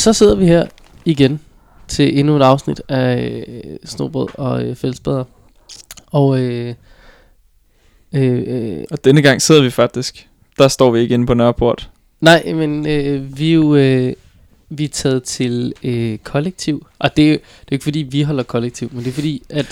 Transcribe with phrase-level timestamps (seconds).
[0.00, 0.66] så sidder vi her
[1.04, 1.40] igen
[1.88, 5.24] til endnu et afsnit af øh, Snobrød og øh, Fællesbader.
[6.06, 6.74] Og øh,
[8.12, 10.28] øh, øh, Og denne gang sidder vi faktisk.
[10.58, 11.90] Der står vi ikke inde på Nørreport.
[12.20, 14.12] nej, men øh, vi er jo øh,
[14.68, 16.86] vi er taget til øh, kollektiv.
[16.98, 19.66] Og det er, det er ikke fordi, vi holder kollektiv, men det er fordi, at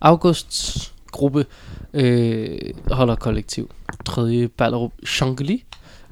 [0.00, 1.46] Augusts gruppe
[1.94, 2.58] øh,
[2.90, 3.70] holder kollektiv.
[4.04, 5.64] Tredje Ballerup Shangri.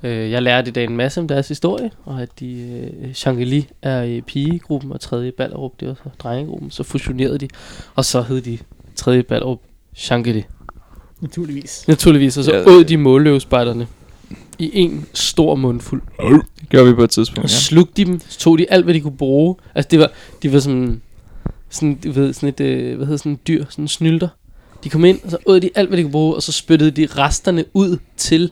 [0.03, 2.61] Øh, jeg lærte i dag en masse om deres historie, og at de
[3.05, 6.71] øh, Shangri er i pigegruppen, og tredje Ballerup, det var så drengegruppen.
[6.71, 7.49] Så fusionerede de,
[7.95, 8.59] og så hed de
[8.97, 9.59] tredje Ballerup
[9.95, 10.45] Shangri.
[11.21, 11.85] Naturligvis.
[11.89, 12.65] Naturligvis, og så Ja.
[12.67, 13.87] åd de målløvspejderne
[14.59, 16.03] i en stor mundfuld.
[16.61, 17.57] Det gjorde vi på et tidspunkt, Og ja.
[17.57, 19.57] slugte de dem, så tog de alt, hvad de kunne bruge.
[19.75, 20.11] Altså, det var,
[20.43, 21.03] de var sådan,
[21.71, 24.29] sådan, du ved, sådan et, øh, hvad hedder sådan en dyr, sådan en snylter.
[24.85, 26.91] De kom ind, og så åd de alt, hvad de kunne bruge, og så spyttede
[26.91, 28.51] de resterne ud til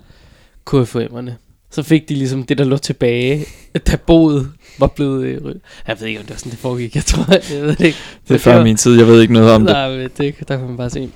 [0.70, 1.30] KFM'erne.
[1.76, 3.44] Så fik de ligesom det, der lå tilbage,
[3.86, 5.54] da boet var blevet øh.
[5.88, 6.94] Jeg ved ikke, om det var sådan, det foregik.
[6.94, 7.24] Jeg tror,
[7.54, 7.98] jeg ved det ikke.
[8.28, 9.72] Det er før min tid, jeg ved ikke noget om det.
[9.72, 11.10] Nej, men det, der kan man bare se.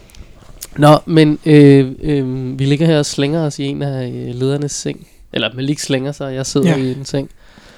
[0.79, 4.73] Nå, men øh, øh, vi ligger her og slænger os i en af øh, ledernes
[4.73, 5.07] seng.
[5.33, 6.77] Eller Malik slænger sig, og jeg sidder Ja.
[6.77, 7.31] i en seng.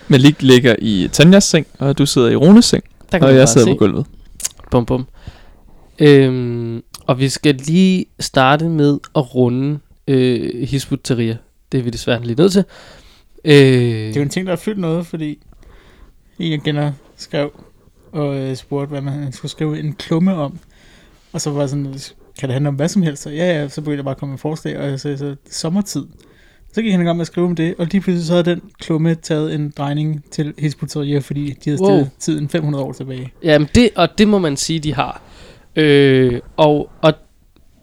[0.09, 3.49] Malik ligger i Tanjas seng, og du sidder i Runes seng, Der og man jeg
[3.49, 3.71] sidder se.
[3.73, 4.07] på gulvet.
[4.71, 5.07] Bum, bum.
[5.99, 11.35] Øhm, og vi skal lige starte med at runde øh, Hizbut Tahrir.
[11.73, 12.65] Det er vi desværre lige nødt til.
[13.45, 15.39] Øh, Det er jo en ting, der har fyldt noget, fordi
[16.39, 17.65] en jeg kender skrev
[18.13, 20.59] og øh, spurgte, hvad man skulle skrive en klumme om.
[21.33, 21.95] Og så var sådan,
[22.39, 23.27] kan det handle om hvad som helst?
[23.27, 25.37] Og ja, ja, så begyndte jeg bare at komme med forslag, og jeg sagde så,
[25.51, 26.07] sommertid.
[26.75, 28.45] Så gik han i gang med at skrive om det, og lige pludselig så havde
[28.45, 31.89] den klumme taget en drejning til Hizbut-Tahrir, fordi de havde Wow.
[31.91, 33.33] stillet tiden 500 år tilbage.
[33.43, 35.23] Jamen det, og det må man sige, de har.
[35.77, 37.13] Øh, og og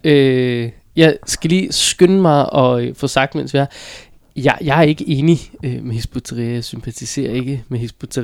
[0.04, 3.66] øh, jeg skal lige skynde mig og øh, få sagt, mens vi er
[4.36, 8.18] jeg, jeg er ikke enig øh, med Hizbut Jeg sympatiserer ikke med Hizbut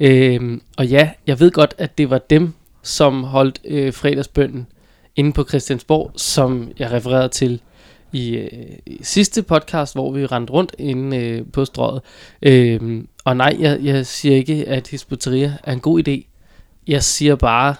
[0.00, 4.66] Øh, og ja, jeg ved godt, at det var dem, som holdt øh, fredagsbønden
[5.16, 7.60] inde på Christiansborg, som jeg refererede til
[8.12, 12.02] i, øh, i sidste podcast, hvor vi rendte rundt inde øh, på strøget.
[12.42, 16.30] Øh, og nej, jeg, jeg siger ikke, at Hizbut er en god idé.
[16.86, 17.74] Jeg siger bare,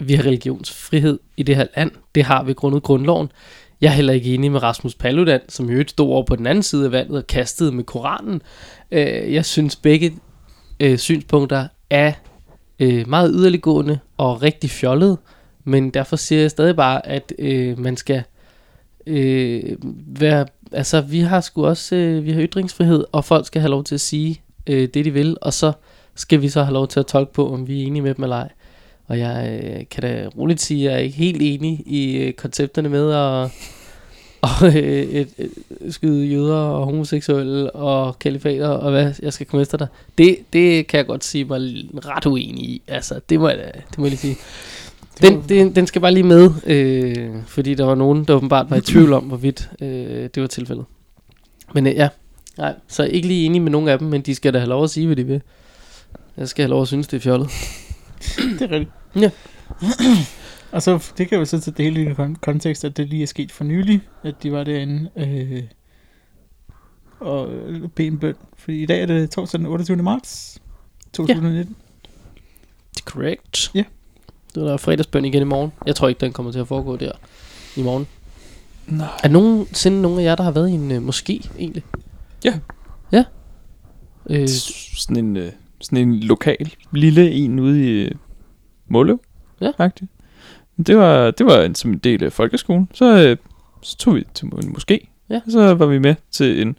[0.00, 1.90] vi har religionsfrihed i det her land.
[2.14, 3.32] Det har vi grundet grundloven.
[3.80, 6.46] Jeg er heller ikke enig med Rasmus Paludan, som jo øvrigt stod over på den
[6.46, 8.42] anden side af vandet og kastede med Koranen.
[8.90, 10.12] Øh, jeg synes begge
[10.80, 12.12] øh, synspunkter er
[12.80, 15.18] øh, meget yderliggående og rigtig fjollede,
[15.64, 18.22] men derfor siger jeg stadig bare, at øh, man skal
[19.06, 23.70] øh, være, altså vi har sgu også, øh, vi har ytringsfrihed, og folk skal have
[23.70, 25.72] lov til at sige øh, det de vil, og så
[26.14, 28.22] skal vi så have lov til at tolke på, om vi er enige med dem
[28.22, 28.48] eller ej.
[29.10, 32.32] Og jeg øh, kan da roligt sige, at jeg er ikke helt enig i øh,
[32.32, 33.50] koncepterne med at
[34.62, 35.50] og, øh, et, et,
[35.94, 39.86] skyde jøder og homoseksuelle og kalifater og hvad jeg skal komme efter dig.
[40.18, 41.60] Det, det kan jeg godt sige mig
[42.06, 42.82] ret uenig i.
[42.88, 44.36] Altså, det må jeg, det må jeg lige sige.
[45.22, 48.76] Den, den, den skal bare lige med, øh, fordi der var nogen, der åbenbart var
[48.76, 50.84] i tvivl om, hvorvidt øh, det var tilfældet.
[51.74, 52.08] Men øh, ja,
[52.58, 54.84] nej, så ikke lige enig med nogen af dem, men de skal da have lov
[54.84, 55.42] at sige, hvad de vil.
[56.36, 57.48] Jeg skal have lov at synes, det er fjollet.
[58.36, 58.90] Det er rigtigt.
[59.16, 59.30] Ja.
[60.72, 63.22] og så, det kan jo så til det hele i kon- kontekst, at det lige
[63.22, 65.62] er sket for nylig, at de var derinde øh,
[67.20, 68.34] og øh, bede en bøn.
[68.58, 69.96] Fordi i dag er det torsdag den 28.
[69.96, 70.58] marts
[71.12, 71.76] 2019.
[72.94, 73.70] Det er correct.
[73.74, 73.84] Ja.
[74.54, 75.72] Det er der fredagsbøn igen i morgen.
[75.86, 77.12] Jeg tror ikke, den kommer til at foregå der
[77.76, 78.06] i morgen.
[78.86, 79.08] Nej.
[79.24, 81.82] Er nogensinde nogen af jer, der har været i en øh, moské, egentlig?
[82.44, 82.58] Ja.
[83.12, 83.24] Ja?
[84.30, 84.48] Øh,
[84.96, 88.10] Sådan en, øh, sådan en lokal lille en ude i øh,
[88.90, 89.20] Måløv.
[89.60, 89.70] Ja.
[89.76, 90.10] Faktisk.
[90.86, 92.88] Det var, det var en, som en del af folkeskolen.
[92.94, 93.36] Så, øh,
[93.82, 95.06] så tog vi til en moské.
[95.30, 95.40] Ja.
[95.46, 96.68] Og så var vi med til en...
[96.68, 96.74] Jeg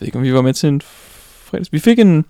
[0.00, 1.72] ved ikke, om vi var med til en fredags...
[1.72, 2.24] Vi fik en...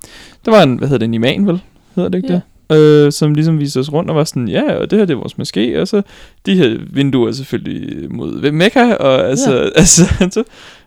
[0.45, 1.61] Der var en, hvad hedder det, en imam, vel?
[1.95, 2.35] Hedder det ikke Ja.
[2.35, 3.07] det?
[3.07, 5.19] Øh, som ligesom viste os rundt og var sådan, ja, og det her det er
[5.19, 6.03] vores moské, og så
[6.47, 9.69] de her vinduer er selvfølgelig mod Mekka, og altså, ja.
[9.81, 10.45] altså så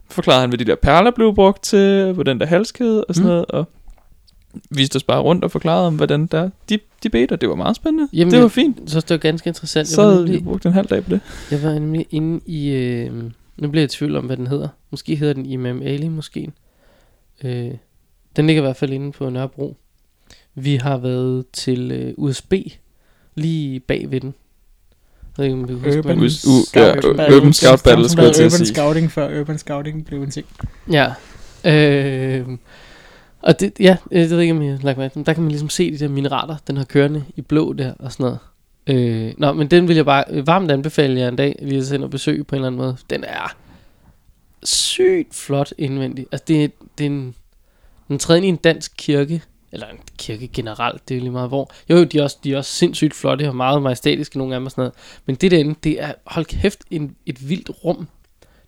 [0.10, 3.26] forklarede han, hvad de der perler blev brugt til, på den der halskæde og sådan
[3.26, 3.30] Mm.
[3.30, 3.32] mm.
[3.32, 3.70] noget, og
[4.70, 7.76] viste os bare rundt og forklarede om, hvordan der, de, de og det var meget
[7.76, 8.10] spændende.
[8.14, 8.92] Jamen, det jeg- var fint.
[8.92, 9.88] så det var ganske interessant.
[9.88, 11.20] Så Jeg var, havde vi brugt en halv dag på det.
[11.52, 12.70] jeg var nemlig inde i...
[12.70, 13.14] Øh,
[13.58, 14.68] nu bliver jeg i tvivl om, hvad den hedder.
[14.92, 16.52] Måske hedder den Imam Ali, måske.
[17.44, 17.72] Øh,
[18.36, 19.78] den ligger i hvert fald inde på Nørrebro.
[20.56, 22.54] Vi har været til øh, USB,
[23.36, 24.34] lige bag ved den.
[25.38, 26.22] Jeg ved ikke, om du husker, Urban, u-
[26.76, 28.76] ja, Scout- Urban Urban Scout Battle, skulle jeg til at Urban sige.
[28.76, 30.46] Scouting, før Urban Scouting blev en ting.
[30.92, 31.14] Ja.
[31.66, 32.48] Øh,
[33.44, 35.44] og det, ja, øh, det ved jeg ikke, om jeg har lagt mærke Der kan
[35.44, 38.40] man ligesom se de der mineraler, den har kørende i blå der og sådan noget.
[38.88, 41.86] Øh, nå, men den vil jeg bare øh, varmt anbefale jer en dag, lige at
[41.86, 42.98] sende og besøge på en eller anden måde.
[43.10, 43.56] Den er
[44.64, 46.26] sygt flot indvendig.
[46.32, 47.36] Altså, det, det er en,
[48.08, 49.42] den træder i en dansk kirke
[49.72, 51.72] eller en kirke generelt, det er lige meget hvor.
[51.90, 54.60] Jo, jo, de er også, de er også sindssygt flotte og meget majestætiske, nogle af
[54.60, 54.94] dem og sådan noget.
[55.26, 58.08] Men det derinde, det er, hold kæft, en, et vildt rum.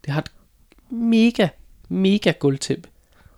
[0.05, 0.31] Det har et
[0.89, 1.47] mega,
[1.89, 2.89] mega gulvtæppe.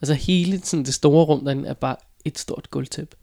[0.01, 1.95] Altså hele sådan, det store rum derinde er bare
[2.25, 3.15] et stort gulvtæppe.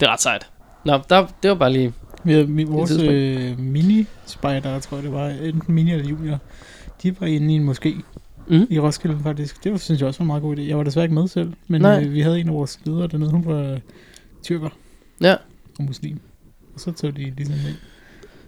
[0.00, 0.46] Det er ret sejt.
[0.84, 1.92] Nå, der, det var bare lige...
[2.24, 6.38] Vi havde mi- vores øh, mini-spider, tror jeg det var, enten mini eller junior,
[7.02, 8.00] de var inde i en moské
[8.48, 8.66] Mm.
[8.70, 9.64] i Roskilde faktisk.
[9.64, 10.60] Det var, synes jeg også var en meget god idé.
[10.60, 12.02] Jeg var desværre ikke med selv, men Nej.
[12.04, 13.78] øh, vi havde en af vores ledere dernede, hun var
[14.42, 14.68] tyrker
[15.20, 15.36] Ja.
[15.78, 16.20] og muslim.
[16.74, 17.74] Og så tog de ligesom med.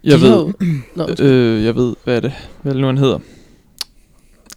[0.05, 0.53] Jeg De ved,
[0.97, 2.33] Nå, øh, jeg ved, hvad er det,
[2.63, 3.19] hvad er det nu, han hedder?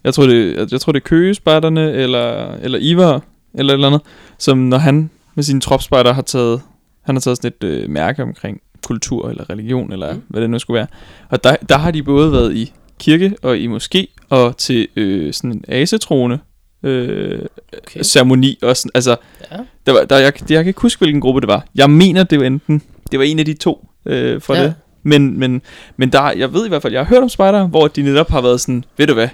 [0.08, 3.22] Jeg tror, det, jeg, jeg tror, det er køgespejderne, eller, eller Ivar,
[3.54, 4.02] eller et eller andet,
[4.38, 6.62] som når han med sine tropspejder har taget,
[7.06, 10.22] han har taget sådan et øh, mærke omkring kultur eller religion, eller Mm.
[10.28, 10.88] hvad det nu skulle være.
[11.30, 15.34] Og der, der har de både været i kirke og i moské, og til øh,
[15.34, 16.40] sådan en asetroende
[16.84, 17.40] øh,
[17.84, 18.02] okay.
[18.04, 18.58] ceremoni.
[18.62, 19.16] Og sådan, altså,
[19.52, 19.58] Ja.
[19.86, 21.66] der var, der, jeg, jeg kan ikke huske, hvilken gruppe det var.
[21.76, 22.82] Jeg mener, det var enten,
[23.12, 24.64] det var en af de to øh, fra Ja.
[24.64, 24.74] det.
[25.04, 25.62] Men, men,
[25.98, 28.30] men der, jeg ved i hvert fald, jeg har hørt om spider, hvor de netop
[28.30, 29.28] har været sådan, ved du hvad,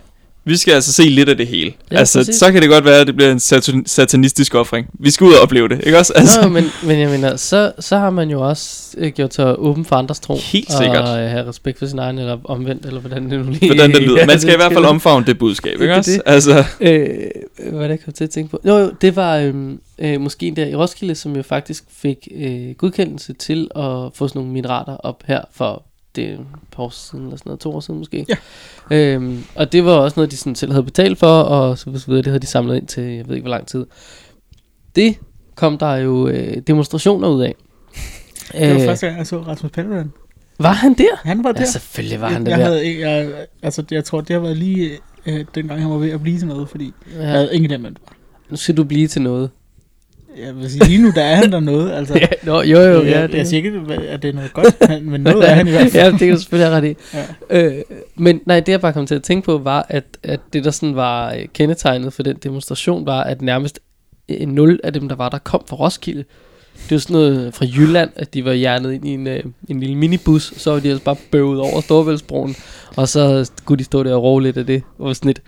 [0.46, 1.74] vi skal altså se lidt af det hele.
[1.92, 2.36] Ja, altså, præcis.
[2.36, 4.88] så kan det godt være, at det bliver en satan- satanistisk offring.
[4.94, 6.14] Vi skal ud og opleve det, ikke også?
[6.16, 9.60] Altså, Nå, men, men jeg mener, så, så har man jo også øh, gjort sig
[9.60, 10.34] åben for andres tro.
[10.44, 11.10] Helt sikkert.
[11.10, 13.68] Og øh, have respekt for sin egen, eller omvendt, eller hvordan det nu lige...
[13.68, 14.26] hvordan det lyder.
[14.34, 16.12] Man skal i hvert fald omfavne det budskab, ikke også?
[16.12, 16.22] det.
[16.26, 17.08] Altså, Øh,
[17.72, 18.60] hvad er det, jeg kom til at tænke på?
[18.66, 22.72] Jo, jo, det var øhm, øh, måske der i Roskilde, som jo faktisk fik øh,
[22.78, 23.82] godkendelse til at
[24.16, 25.84] få sådan nogle minerater op her for
[26.16, 28.26] det er et par år siden, eller sådan noget, to år siden måske.
[28.30, 28.36] Ja.
[28.98, 32.18] Øhm, og det var også noget, de sådan selv havde betalt for, og så videre,
[32.18, 33.86] det havde de samlet ind til, jeg ved ikke hvor lang tid.
[34.96, 35.16] Det
[35.56, 37.56] kom der jo øh, demonstrationer ud af.
[38.54, 40.12] Det var første gang, jeg så Rasmus Paludan.
[40.60, 41.16] var han der?
[41.24, 41.60] Han var der.
[41.62, 42.52] Ja, selvfølgelig var han jeg, der.
[42.52, 42.66] jeg, der.
[42.66, 43.32] havde, ikke- jeg,
[43.64, 44.92] altså, jeg tror, det har været lige
[45.26, 47.20] øh, dengang, han var ved at blive til noget, fordi ja.
[47.22, 47.92] jeg havde ingen det var.
[48.50, 49.50] Nu skal du blive til noget.
[50.46, 51.92] Jeg vil sige, lige nu, der er han der noget.
[51.98, 54.34] Altså, Ja, nå, jo, jo, jeg, ja, jeg, det, jeg siger ikke, at det er
[54.34, 56.04] noget godt, men- noget er han i hvert fald.
[56.06, 56.96] ja, det kan du selvfølgelig ret i.
[57.50, 57.66] Ja.
[57.66, 57.82] Øh,
[58.16, 60.72] men nej, det jeg bare kom til at tænke på, var, at, at det der
[60.72, 63.80] sådan var øh, kendetegnet for den demonstration, var, at nærmest
[64.30, 66.24] øh, nul af dem, der var der, kom fra Roskilde.
[66.74, 69.80] Det var sådan noget fra Jylland, at de var hjernet ind i en, øh, en
[69.80, 72.56] lille minibus, så var de altså bare bøvet over Storebæltsbroen,
[72.96, 74.84] og så kunne de stå der og råbe lidt af det.
[75.00, 75.42] Og var sådan lidt,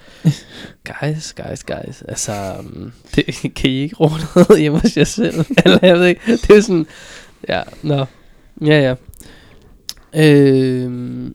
[1.02, 2.34] guys, guys, guys, altså,
[2.64, 3.26] mm, det,
[3.56, 5.46] kan I ikke råbe noget hjemme hos jer selv?
[5.66, 6.88] Eller jeg ved ikke, det er sådan,
[7.50, 8.06] ja, nå,
[8.62, 8.96] ja, ja.
[10.14, 11.32] Øh,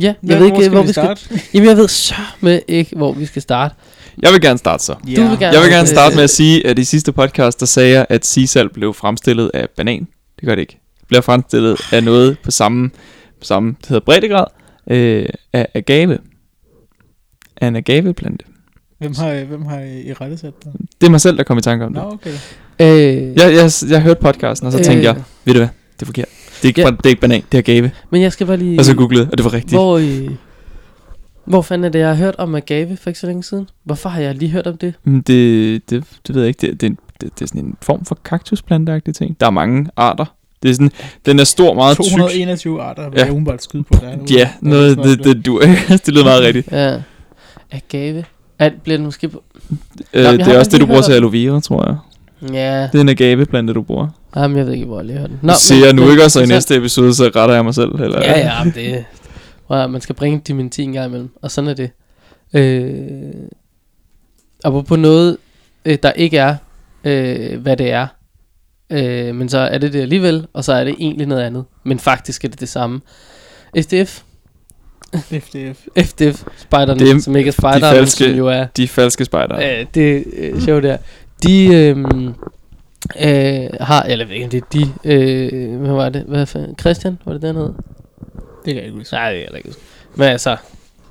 [0.00, 1.02] ja, jeg ved ikke, hvor vi skal...
[1.04, 1.20] starte?
[1.54, 3.74] Jamen, jeg ved så med ikke, hvor vi skal starte.
[4.22, 4.92] jeg vil gerne starte så.
[4.94, 7.60] Du vil gerne- Jeg vil gerne øh, starte med at sige, at i sidste podcast,
[7.60, 10.06] der sagde jeg, at sisal blev fremstillet af banan.
[10.40, 10.80] Det gør det ikke.
[11.00, 12.88] Det bliver fremstillet af noget på samme,
[13.38, 14.44] på samme det hedder breddegrad,
[14.90, 16.18] øh, af agave.
[17.56, 18.44] Af en agaveplante.
[18.98, 20.72] Hvem har, hvem har I rettesat dig?
[21.00, 22.02] Det er mig selv, der kom i tanke om det.
[22.02, 22.30] Nå, okay.
[22.80, 26.06] Øh, Jeg, jeg, jeg hørte podcasten, og så tænkte jeg, ved du hvad, det er
[26.06, 26.28] forkert.
[26.62, 26.86] Det er ikke, Ja.
[26.90, 27.90] det er ikke banan, det er agave.
[28.10, 28.78] Men jeg skal bare lige...
[28.78, 29.72] Og så googlede, og det var rigtigt.
[29.74, 30.30] Hvor, øh,
[31.44, 33.68] hvor fanden er det, jeg har hørt om agave for ikke så længe siden?
[33.84, 34.94] Hvorfor har jeg lige hørt om det?
[35.04, 36.60] Men det, det, det ved jeg ikke.
[36.66, 39.36] Det, det, det, det er sådan en form for kaktusplanteagtig ting.
[39.40, 40.24] Der er mange arter.
[40.62, 40.92] Det er sådan,
[41.26, 42.10] den er stor, meget tyk.
[42.10, 43.24] 221 arter, vil Ja.
[43.24, 43.98] jeg umiddelbart skyde på.
[44.00, 45.60] Der er Ja, noget, sådan det, det, du,
[46.06, 46.72] det lyder meget rigtigt.
[46.72, 46.96] Ja.
[47.70, 48.24] Agave.
[48.58, 49.42] Er, bliver det måske på...
[50.14, 51.96] Øh, jeg det er også det, du bruger til aloe vera, tror jeg.
[52.52, 54.08] Ja, Det er en agaveplante, du bruger.
[54.36, 55.38] jamen, jeg ved ikke, hvor jeg lige har den.
[55.42, 57.64] Nå, Siger jeg nu men- ikke, og så i så- næste episode, så retter jeg
[57.64, 57.94] mig selv.
[58.00, 58.20] Eller?
[58.20, 59.04] Ja, ja, men det...
[59.66, 61.90] Prøv man skal bringe dementi en gang imellem, og sådan er det.
[62.54, 63.32] Øh,
[64.64, 65.36] og på noget,
[65.84, 66.56] øh, der ikke er,
[67.04, 68.06] øh, hvad det er,
[68.90, 71.64] øh, men så er det det alligevel, og så er det egentlig noget andet.
[71.84, 73.00] Men faktisk er det det samme.
[73.76, 74.20] FDF,
[75.14, 75.78] FDF.
[75.98, 79.56] FDF, spejderne, Dem- som ikke er falske- som jo er De falske spejder.
[79.80, 80.96] øh, det øh, show der.
[81.42, 81.96] De øh,
[83.20, 86.46] øh, har, eller jeg ved ikke, om det er de, øh, hvad var det, hvad
[86.46, 87.64] fanden, Christian, var det den hed?
[87.64, 87.72] Det
[88.66, 89.14] kan jeg ikke huske.
[89.14, 89.80] Nej, det er heller ikke huske.
[90.14, 90.56] Men altså,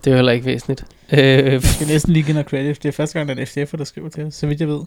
[0.04, 0.86] det er jo heller ikke væsentligt.
[1.12, 2.84] Øh, Jeg skal næsten lige give noget credit.
[2.84, 4.68] Det er første gang, der er en FDF'er, der skriver til os, så vidt jeg
[4.68, 4.80] ved.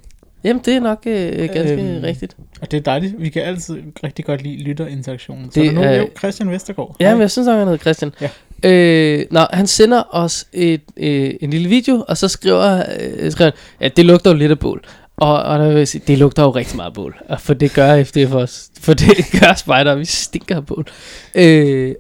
[0.45, 2.37] jamen, det er nok øh, ganske Øhm, rigtigt.
[2.61, 3.15] Og det er dejligt.
[3.19, 5.53] Vi kan altid rigtig godt lide lytterinteraktionen.
[5.53, 6.97] Så Det er nu, er- jo, Christian Vestergaard.
[7.01, 8.13] Ja, men jeg synes nok, han hedder Christian.
[8.21, 8.29] Ja.
[8.65, 13.51] Øh, nå, han sender os et, øh, en lille video, og så skriver, øh, skriver
[13.51, 14.85] han, ja, det lugter jo lidt af bål.
[15.23, 17.17] Og, og der vil jeg sige, det lugter jo rigtig meget bål.
[17.29, 18.71] Og for det gør FDF os.
[18.81, 20.87] For det gør spider, vi stinker af bål.
[21.35, 21.95] Øh,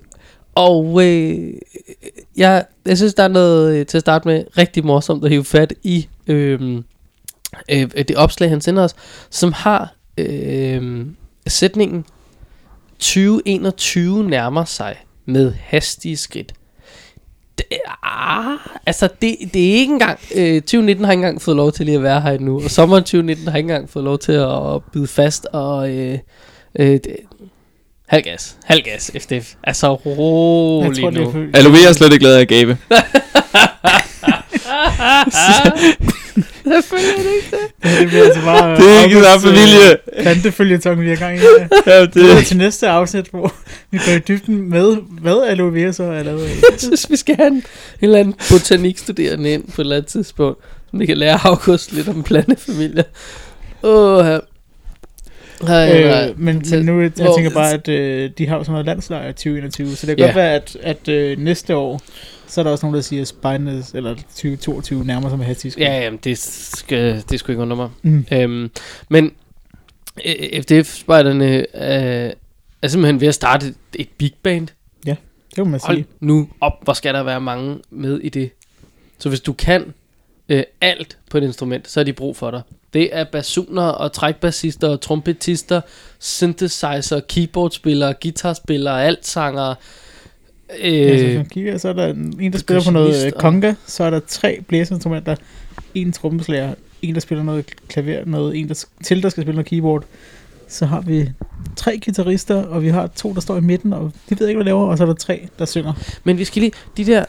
[0.55, 1.55] og øh,
[2.37, 5.45] jeg, jeg synes, der er noget øh, til at starte med rigtig morsomt at hive
[5.45, 6.85] fat i øhm,
[7.71, 8.95] øh, øh, det opslag, han sender os,
[9.31, 11.07] som har øh,
[11.47, 12.05] sætningen
[12.99, 16.55] 2021 nærmer sig med hastige skridt.
[17.59, 17.66] Det,
[18.02, 20.18] ah, altså, det, det er ikke engang...
[20.35, 22.61] Øh, 2019 har ikke engang fået lov til lige at være her endnu.
[22.64, 25.47] Og sommeren 2019 har ikke engang fået lov til at bide fast.
[25.52, 26.18] Og øh,
[26.78, 27.06] øh, det,
[28.09, 28.56] halv gas.
[28.64, 29.54] Halv gas, FDF.
[29.64, 31.35] Altså, Jeg rolig det er nu.
[31.54, 32.78] Aloe er slet ikke glad af Gabe.
[36.64, 37.99] Selvfølgelig er det ikke det.
[38.00, 38.76] det bliver altså bare...
[38.76, 39.90] Det er ikke samme familie.
[40.16, 41.38] øh, Plantefølgetong, vi er i gang i.
[41.38, 41.69] her.
[41.87, 43.54] Ja, Det er det, til næste afsnit, hvor
[43.90, 46.49] vi går i dybden med, hvad aloe vera så er lavet af.
[46.71, 47.62] Jeg synes, vi skal have en, en
[48.00, 50.59] eller anden botanikstuderende ind på et eller andet tidspunkt.
[50.90, 53.02] Som vi kan lære August lidt om plantefamilier.
[53.83, 54.40] Åh, oh, her.
[55.69, 56.28] Ej, nej.
[56.28, 58.73] Øh, men, Til- men nu, jeg hvor- tænker bare, at øh, de har jo sådan
[58.73, 60.25] noget landslejr i 2021, så det kan Ja.
[60.26, 62.00] godt være, at, at øh, næste år,
[62.52, 65.78] så er der også nogen, der siger, at Spines, eller 2022 nærmer sig med hastighed.
[65.78, 67.90] Ja, jamen, det, skal, det skulle ikke undre mig.
[68.02, 68.26] Mm.
[68.32, 68.71] Øhm,
[69.09, 69.32] men
[70.25, 72.32] øh, FDF-spejderne øh,
[72.82, 74.68] er simpelthen ved at starte et, et big band.
[75.56, 76.06] Det må man Hold sige.
[76.21, 78.50] nu op, hvor skal der være mange med i det.
[79.18, 79.94] Så hvis du kan
[80.49, 82.62] øh, alt på et instrument, så er de brug for dig.
[82.92, 85.80] Det er basuner og trækbassister og trompetister,
[86.18, 89.75] synthesizer, keyboardspillere, guitarspillere, altsanger.
[90.81, 92.07] Øh, altså, hvis Øh, man kigger, så er der
[92.41, 95.37] en, der spiller på noget øh, og- conga, så er der tre blæseinstrumenter,
[95.95, 99.67] en trommeslager, en der spiller noget klaver, noget, en der, til der skal spille noget
[99.67, 100.05] keyboard.
[100.69, 101.29] Så har vi
[101.76, 104.64] tre guitarister, og vi har to, der står i midten, og de ved ikke, hvad
[104.64, 105.93] de laver, og så er der tre, der synger.
[106.25, 107.25] Men vi skal lige, de der,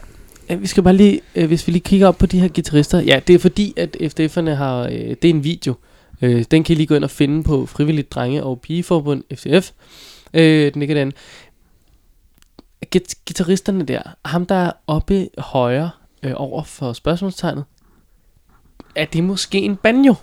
[0.50, 3.00] øh, vi skal bare lige, øh, hvis vi lige kigger op på de her guitarister.
[3.00, 5.74] Ja, det er fordi, at FDF'erne har, øh, det er en video.
[6.22, 9.70] Øh, den kan I lige gå ind og finde på Frivilligt Drenge og Pigeforbund FDF.
[10.34, 11.16] Øh, den ligger derinde.
[12.96, 15.90] Git- Gitarristerne der, ham der er oppe højre
[16.22, 17.64] øh, over for spørgsmålstegnet,
[18.96, 20.14] er det måske en banjo?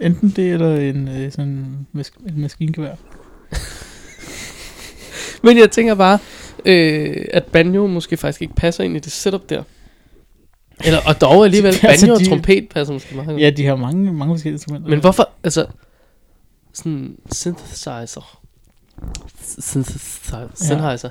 [0.00, 2.94] Enten det, eller en, øh, sådan mas- et maskingevær.
[5.42, 6.18] Men jeg tænker bare,
[6.64, 9.62] øh, at banjo måske faktisk ikke passer ind i det setup der.
[10.84, 13.40] Eller, og dog alligevel, Altså, banjo og de- trompet passer måske meget godt.
[13.40, 14.90] Ja, de har mange, mange forskellige instrumenter.
[14.90, 15.66] Men hvorfor, altså,
[16.72, 18.40] sådan synthesizer.
[19.58, 20.48] Synthesizer.
[20.54, 21.10] Synthesizer.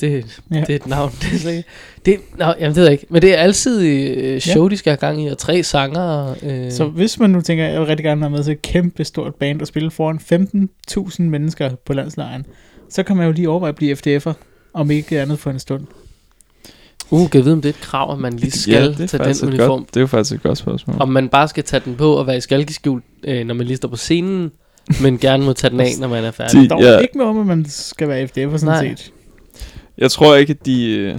[0.00, 0.60] Det, Ja.
[0.60, 1.10] det er et navn.
[1.22, 1.68] Det er slet ikke,
[2.06, 3.06] det, nå, jamen, det ved jeg ikke.
[3.10, 6.34] Men det er altid øh, show, de skal have gang i, og tre sanger.
[6.42, 9.04] Øh, Så hvis man nu tænker, jeg vil rigtig gerne være med til et kæmpe
[9.04, 10.20] stort band og spille foran
[10.98, 12.46] 15.000 mennesker på landslejren,
[12.90, 14.32] så kan man jo lige overveje at blive FDF'er,
[14.74, 15.82] om ikke andet for en stund.
[17.10, 18.86] uh, kan jeg vide, om det er et krav, at man lige skal ja, ja,
[18.88, 19.68] det er tage faktisk den uniform.
[19.80, 20.96] Godt, det er jo faktisk et godt spørgsmål.
[21.00, 23.76] Om man bare skal tage den på og være i skalkeskjul, øh, når man lige
[23.76, 24.50] står på scenen,
[25.02, 26.60] men gerne må tage den af, når man er færdig.
[26.62, 26.88] De- Der ja.
[26.88, 28.88] er ikke noget om, at man skal være FDF'er sådan Nej.
[28.88, 29.12] set.
[29.98, 30.90] Jeg tror ikke, at de...
[30.90, 31.14] øh,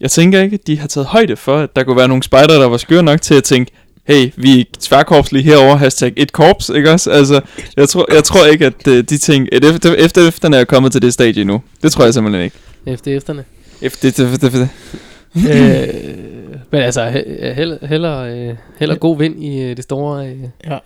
[0.00, 2.58] Jeg tænker ikke, at de har taget højde for, at der kunne være nogle spejder,
[2.58, 3.70] der var skøre nok til at tænke,
[4.04, 7.10] hey, vi er tværkorpslige herover hashtag et korps, ikke også?
[7.10, 7.40] Altså,
[7.76, 9.52] jeg tror, jeg tror ikke, at øh, de ting...
[9.52, 11.62] At efter, efter efterne er kommet til det stadie nu.
[11.82, 12.56] Det tror jeg simpelthen ikke.
[12.86, 13.44] Efter efterne.
[13.82, 14.66] Efter, efter, efter, efter.
[15.36, 15.94] øh,
[16.70, 20.78] men altså, he- held, heller, øh, heller god vind i det store øh, Ja.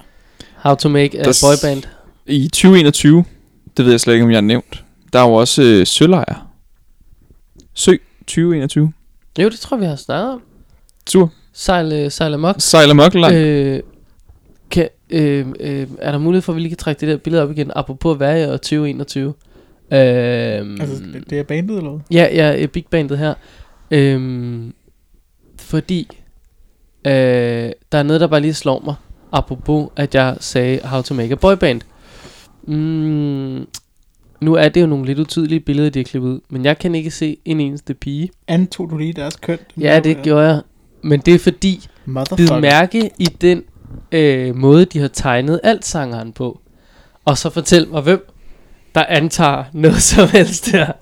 [0.57, 1.83] How to Make a Boyband.
[2.27, 3.25] I 2021,
[3.77, 6.47] det ved jeg slet ikke, om jeg har nævnt, der er jo også øh, sølejr.
[7.75, 7.93] Sø
[8.27, 8.93] 2021.
[9.39, 10.43] Jo, det tror jeg, vi har snakket om.
[11.07, 11.33] Tur.
[11.53, 12.55] Sejl, øh, sejl amok.
[12.59, 13.35] Sejler mørkelang.
[13.35, 13.81] Øh,
[14.71, 17.43] kan, øh, øh, er der mulighed for, at vi lige kan trække det der billede
[17.43, 19.29] op igen, apropos at være i år 2021?
[19.29, 22.01] Øh, Altså, det- er bandet eller hvad?
[22.11, 23.35] Ja, ja, øh, Big Bandet her.
[23.91, 24.75] Øhm,
[25.59, 26.09] fordi
[27.07, 27.13] øh,
[27.93, 28.95] der er noget, der bare lige slår mig.
[29.33, 31.81] Apropos, at jeg sagde How to Make a Boy Band.
[32.67, 33.67] Mm,
[34.41, 36.41] nu er det jo nogle lidt utydelige billeder, de har klippet ud.
[36.51, 38.31] Men jeg kan ikke se en eneste pige.
[38.49, 39.59] Antog du lige deres køn?
[39.81, 40.61] Ja, det gjorde jeg.
[41.03, 41.87] Men det er fordi,
[42.37, 43.63] bid mærke i den
[44.13, 46.61] øh, måde, de har tegnet alt sangeren på.
[47.25, 48.27] Og så fortæl mig, hvem
[48.95, 50.93] der antager noget som helst der.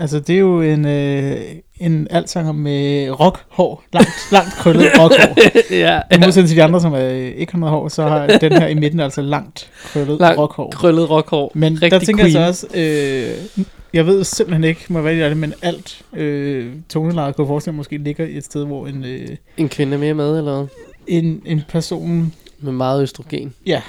[0.00, 1.36] Altså, det er jo en, øh,
[1.80, 3.84] en altsanger med rockhår.
[3.92, 5.36] Langt, langt krøllet rockhår.
[5.74, 8.52] ja, I modsætning til de andre, som er, ikke har noget hår, så har den
[8.52, 10.70] her i midten altså langt krøllet Langt rockhår.
[10.70, 11.52] krøllet rockhår.
[11.54, 12.36] Men Rigtig der tænker queen.
[12.36, 16.66] jeg så også, øh, jeg ved simpelthen ikke, må jeg være ærlig, men alt øh,
[16.88, 20.38] tonelejet kunne forestille mig måske ligger et sted, hvor en, øh, En kvinde mere med,
[20.38, 20.66] eller
[21.06, 23.54] en, en person Med meget østrogen.
[23.66, 23.82] ja,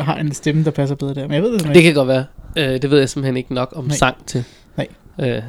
[0.00, 1.22] har en stemme, der passer bedre der.
[1.22, 2.24] Men jeg ved det Det simpelthen kan godt være.
[2.58, 3.96] Øh, det ved jeg simpelthen ikke nok om Nej.
[3.96, 4.44] sang til.
[5.20, 5.42] Øh,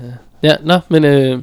[0.44, 1.42] ja, nå, men øh.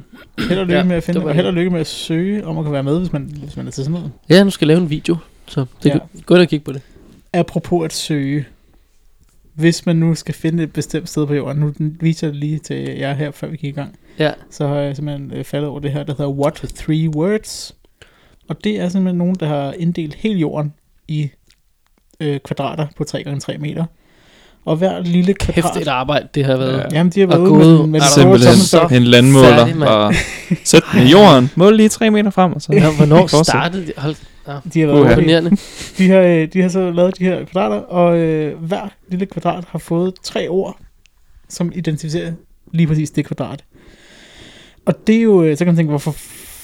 [0.49, 2.57] Held og lykke Ja, med at finde, og held og lykke med at søge om
[2.57, 4.11] at kunne være med, hvis man, hvis man er til sådan noget.
[4.29, 5.17] ja, nu skal jeg lave en video.
[5.47, 5.97] Så det Ja.
[6.25, 6.81] gå ind og kigge på det.
[7.33, 8.45] Apropos at søge,
[9.53, 12.59] hvis man nu skal finde et bestemt sted på jorden, nu viser jeg det lige
[12.59, 14.31] til jer her, før vi gik i gang, Ja.
[14.51, 17.75] så har jeg simpelthen øh, faldet over det her, der hedder What Three Words.
[18.49, 20.73] Og det er simpelthen nogen, der har inddelt hele jorden
[21.07, 21.29] i
[22.19, 23.85] øh, kvadrater på 3x3 meter.
[24.67, 25.73] Og hver lille kvadrat...
[25.73, 26.71] Kæft et arbejde, det har været.
[26.77, 26.77] Ja.
[26.77, 26.97] Ja.
[26.97, 29.57] Jamen, de har været Og ude med, med er Simpelthen en landmåler.
[29.57, 29.75] færdig.
[29.79, 30.13] Bare,
[30.63, 31.49] Sæt den i jorden.
[31.55, 32.73] Mål lige 3 meter frem, og så...
[32.73, 33.93] Ja, hvornår startede det?
[33.97, 34.15] Hold,
[34.47, 34.53] ja.
[34.73, 35.51] De har, været, Imponerende.
[35.97, 39.63] de, har, øh, de har så lavet de her kvadrater, og øh, hver lille kvadrat
[39.69, 40.77] har fået tre ord,
[41.49, 42.31] som identificerer
[42.73, 43.63] lige præcis det kvadrat.
[44.85, 46.15] Og det er jo, øh, så kan man tænke, hvorfor,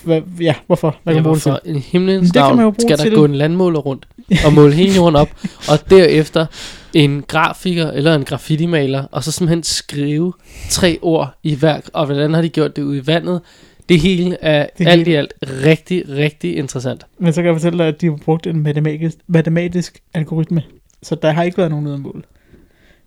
[0.04, 0.96] hvad, ja, hvorfor?
[1.04, 1.76] Hvad Ja, kan man bruge det til?
[1.76, 4.08] i himlens navn skal der til- gå en landmåler rundt
[4.46, 5.30] og måle hele jorden op,
[5.70, 6.46] og derefter
[6.94, 10.34] en grafiker eller en graffiti-maler, og så simpelthen skrive
[10.70, 13.42] tre ord i hver, og hvordan har de gjort det ude i vandet?
[13.90, 17.06] Det hele er Det alt i alt rigtig, rigtig interessant.
[17.18, 20.64] Men så kan jeg fortælle dig, at de har brugt en matematisk, matematisk algoritme,
[21.04, 22.26] så der har ikke været nogen mål.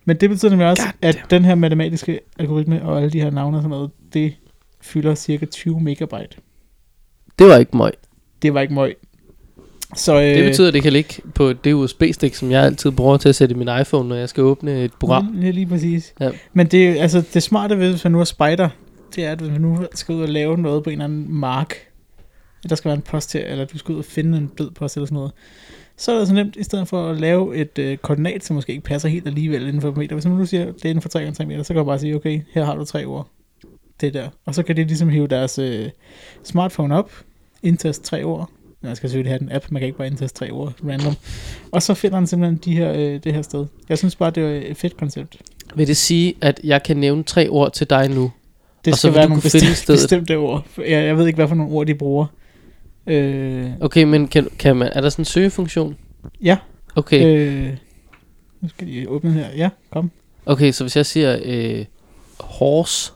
[0.05, 3.31] Men det betyder nemlig også, God at den her matematiske algoritme og alle de her
[3.31, 4.35] navne og sådan noget, det
[4.81, 6.37] fylder cirka 20 megabyte.
[7.39, 7.93] Det var ikke møg.
[8.43, 8.97] Det var ikke møg.
[9.95, 13.17] Så, øh, Det betyder, at det kan ligge på det USB-stik, som jeg altid bruger
[13.17, 15.39] til at sætte i min iPhone, når jeg skal åbne et program.
[15.43, 16.15] Ja, lige præcis.
[16.21, 16.31] Ja.
[16.53, 18.69] Men det, altså, det smarte ved, hvis man nu er spider,
[19.17, 21.27] det er, at hvis man nu skal ud og lave noget på en eller anden
[21.35, 21.75] mark,
[22.69, 24.97] der skal være en post her, eller du skal ud og finde en død post
[24.97, 25.33] eller sådan noget,
[25.97, 28.73] så er det så nemt, i stedet for at lave et øh, koordinat, som måske
[28.73, 30.15] ikke passer helt alligevel inden for et meter.
[30.15, 32.15] Hvis man nu siger, det er inden for 3 meter, så kan man bare sige,
[32.17, 33.29] okay, her har du tre ord.
[34.01, 34.29] Det der.
[34.45, 35.89] Og så kan de ligesom hive deres øh,
[36.45, 37.13] smartphone op,
[37.63, 38.51] indtaste tre ord.
[38.87, 41.15] Man skal selvfølgelig have den app, man kan ikke bare indtaste tre ord random.
[41.73, 43.67] Og så finder han simpelthen de her, øh, det her sted.
[43.89, 45.37] Jeg synes bare, det er et fedt koncept.
[45.75, 48.33] Vil det sige, at jeg kan nævne tre ord til dig nu?
[48.85, 50.67] Det Og så skal vil være nogle bestemte, bestemte ord.
[50.79, 52.27] Jeg, jeg ved ikke, hvad for nogle ord de bruger.
[53.07, 55.97] Øh, Okay, men kan, kan man, er der sådan en søgefunktion?
[56.43, 56.57] ja,
[56.95, 57.77] Okay, øh,
[58.61, 59.47] nu skal de åbne her.
[59.57, 60.11] Ja, kom.
[60.47, 61.85] okay så hvis jeg siger øh,
[62.41, 63.13] horse,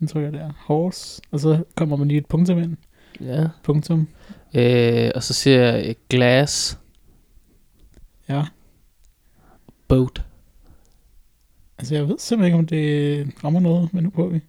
[0.00, 0.50] Nu trykker jeg der.
[0.58, 1.22] Horse.
[1.30, 2.76] Og så kommer man lige et punktum ind.
[3.20, 4.08] Ja, Punktum.
[4.54, 6.78] øh, og så siger jeg øh, glass,
[8.28, 8.44] Ja.
[9.88, 10.22] boat.
[11.78, 14.40] Altså, jeg ved simpelthen ikke, om det rammer noget, men nu prøver vi.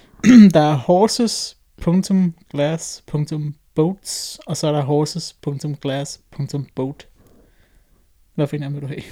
[0.54, 6.66] der er horses, punktum, glass, punktum, boats, og så er der horses, punktum, glass, punktum,
[6.74, 7.08] boat.
[8.34, 9.02] Hvad for en vil du have?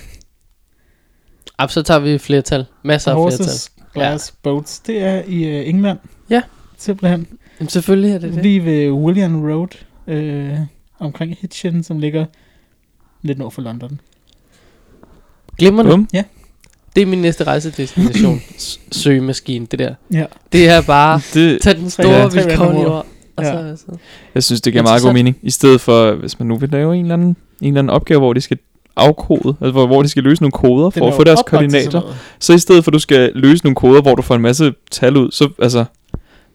[1.59, 2.67] Ap, så tager vi flertal.
[2.85, 3.47] Masser af flertal.
[3.47, 4.81] Horses, glass, boats.
[4.81, 5.99] Det er i uh, England.
[6.31, 6.43] Ja.
[6.77, 7.39] Simpelthen.
[7.61, 8.43] Jamen, selvfølgelig er det det.
[8.43, 9.69] Lige ved William Road,
[10.07, 10.59] øh,
[10.99, 12.25] omkring Hitchin, som ligger
[13.23, 14.01] lidt nord for London.
[15.59, 15.91] Glimrende.
[15.91, 16.09] Bum.
[16.97, 18.41] Det er min næste rejsedestination.
[18.59, 19.95] S- Søgemaskine, det der.
[20.13, 20.25] Ja.
[20.53, 23.07] Det er bare, Det, tag den store tre vilkårlige ord.
[23.37, 23.53] Og Ja.
[23.77, 23.97] så, så.
[24.35, 25.37] jeg synes, det giver meget god mening.
[25.43, 27.29] I stedet for, hvis man nu vil lave en eller anden,
[27.61, 28.59] en eller anden opgave, hvor de skal
[28.97, 32.17] afkode, altså hvor, hvor de skal løse nogle koder for at få deres koordinater.
[32.39, 34.73] Så i stedet for, at du skal løse nogle koder, hvor du får en masse
[34.91, 35.85] tal ud, så, altså,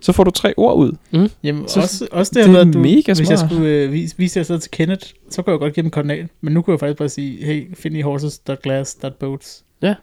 [0.01, 1.27] så får du tre ord ud.
[1.43, 3.91] Jamen, Så også, også det, det her med, at du, mega hvis jeg skulle øh,
[3.91, 6.25] vise, vise det afsted til Kenneth, så kunne jeg godt give dem koordinat.
[6.41, 9.63] Men nu kunne jeg faktisk bare sige, hey, find i horses.glass.boats.
[9.81, 9.95] Ja.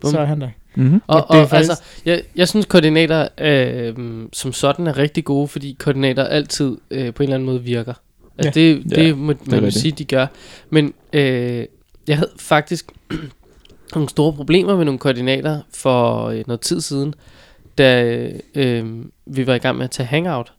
[0.00, 0.10] Bum.
[0.10, 0.48] Så er han der.
[0.74, 1.02] Mm-hmm.
[1.06, 3.94] Og, er og faktisk- altså, jeg, jeg synes koordinater øh,
[4.32, 7.94] som sådan er rigtig gode, fordi koordinater altid øh, på en eller anden måde virker.
[8.38, 8.66] Altså Ja.
[8.66, 9.74] det, det, Ja, må, man rigtigt.
[9.74, 10.26] sige, de gør.
[10.70, 11.64] Men øh,
[12.08, 12.92] jeg havde faktisk
[13.94, 17.14] nogle store problemer med nogle koordinater for øh, noget tid siden,
[17.80, 20.52] da øh, vi var i gang med at tage hangout.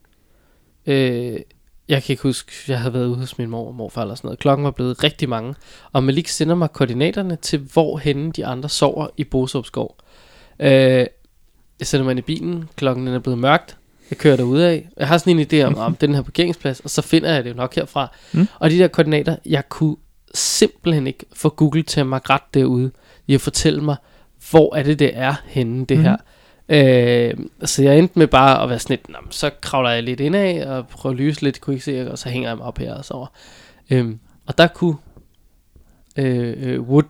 [0.86, 1.40] Øh,
[1.88, 4.28] jeg kan ikke huske, jeg havde været ude hos min mor og morfar eller sådan
[4.28, 4.40] noget.
[4.40, 5.56] Klokken var blevet rigtig mange.
[5.92, 9.98] Og Malik sender mig koordinaterne til, hvor henne de andre sover i Boserup Skov.
[10.60, 10.70] Øh,
[11.80, 13.78] jeg sætter mig ind i bilen, klokken er blevet mørkt,
[14.10, 14.90] jeg kører derud af.
[14.98, 17.50] Jeg har sådan en idé om, om den her parkeringsplads, og så finder jeg det
[17.50, 18.16] jo nok herfra.
[18.34, 18.48] Mm.
[18.60, 19.96] Og de der koordinater, jeg kunne
[20.34, 22.92] simpelthen ikke få Google til at mig ret derude,
[23.28, 23.96] i at fortælle mig,
[24.52, 26.04] hvor er det, det er henne, det mm.
[26.04, 26.18] her.
[26.72, 27.34] Øh,
[27.66, 30.20] så jeg endte med bare at være sådan lidt, "Nå, men så kravler jeg lidt
[30.20, 32.78] indad og prøver at lyse lidt, kunne ikke se, og så hænger jeg mig op
[32.78, 33.28] her og så over.
[33.92, 34.96] Øhm, og der kunne
[36.18, 37.04] øh, øh, wood,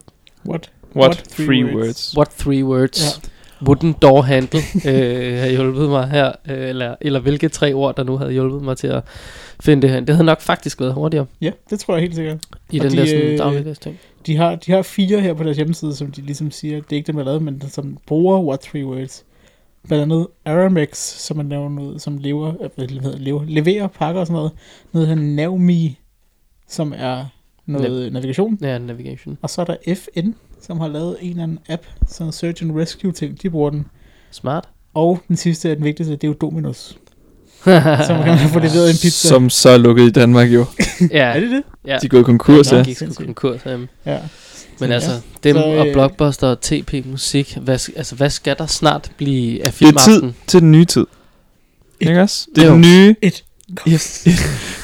[0.50, 0.72] What?
[0.96, 1.06] What?
[1.16, 1.78] What three Three words?
[1.86, 2.18] words.
[2.18, 3.20] what three words,
[3.62, 3.66] Ja.
[3.68, 8.04] wooden door handle, øh, har hjulpet mig her, øh, eller, eller hvilke tre ord, der
[8.04, 9.04] nu havde hjulpet mig til at
[9.60, 10.00] finde det her.
[10.00, 12.38] Det havde nok faktisk været hurtigere Ja, det tror jeg helt sikkert.
[12.72, 14.00] i Og den de, der sådan øh, dagligdags ting.
[14.26, 16.96] De har, de har fire her på deres hjemmeside, som de ligesom siger, det er
[16.96, 19.24] ikke dem, der er lavet, men som bruger What Three Words.
[19.88, 24.22] Blandt andet Aramex, som er lavet noget, som lever, øh, hvad hedder, lever, leverer pakker
[24.22, 24.52] og sådan noget.
[24.94, 25.96] Noget her Navme,
[26.68, 27.26] som er
[27.66, 28.58] noget navigation.
[28.62, 29.38] Ja, navigation.
[29.42, 30.30] Og så er der FN,
[30.62, 33.70] som har lavet en eller anden app, sådan en search and rescue ting, de bruger
[33.70, 33.86] den.
[34.32, 34.70] Smart.
[34.94, 36.78] Og den sidste er den vigtigste, det er jo Dominus.
[38.08, 39.28] Så man kan få leveret en pizza.
[39.28, 40.66] Som så er lukket i Danmark jo.
[41.12, 41.64] ja, Er det det?
[41.86, 41.98] ja.
[42.02, 42.78] De er gået konkurs, ja.
[42.78, 43.26] De sgu Sindssygt.
[43.26, 43.66] konkurs.
[44.06, 44.20] Ja.
[44.82, 44.96] Men Ja.
[44.96, 45.12] altså,
[45.44, 49.66] dem Så, og øh, Blockbuster og TP Musik, hvad, altså, hvad skal der snart blive
[49.66, 50.36] af Det er tid filmaften?
[50.48, 51.06] til den nye tid.
[52.02, 52.48] Et- Ikke også?
[52.56, 52.74] Det er Jo.
[52.74, 53.16] den nye...
[53.22, 53.44] Et.
[53.88, 53.92] Ja,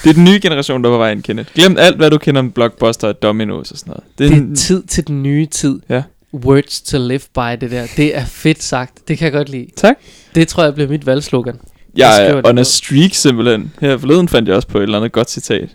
[0.03, 1.53] det er den nye generation, der er på vej ind, Kenneth.
[1.55, 4.03] Glem alt, hvad du kender om Blockbuster og Domino's og sådan noget.
[4.17, 5.79] Det er, Det en- er tid til den nye tid.
[5.89, 6.03] Ja.
[6.33, 7.87] Words to live by, det der.
[7.97, 9.07] Det er fedt sagt.
[9.07, 9.67] Det kan jeg godt lide.
[9.75, 9.95] Tak.
[10.35, 11.55] Det tror jeg bliver mit valgslogan.
[11.95, 13.73] Jeg er det on a streak simpelthen.
[13.81, 15.69] Her forleden fandt jeg også på et eller andet godt citat.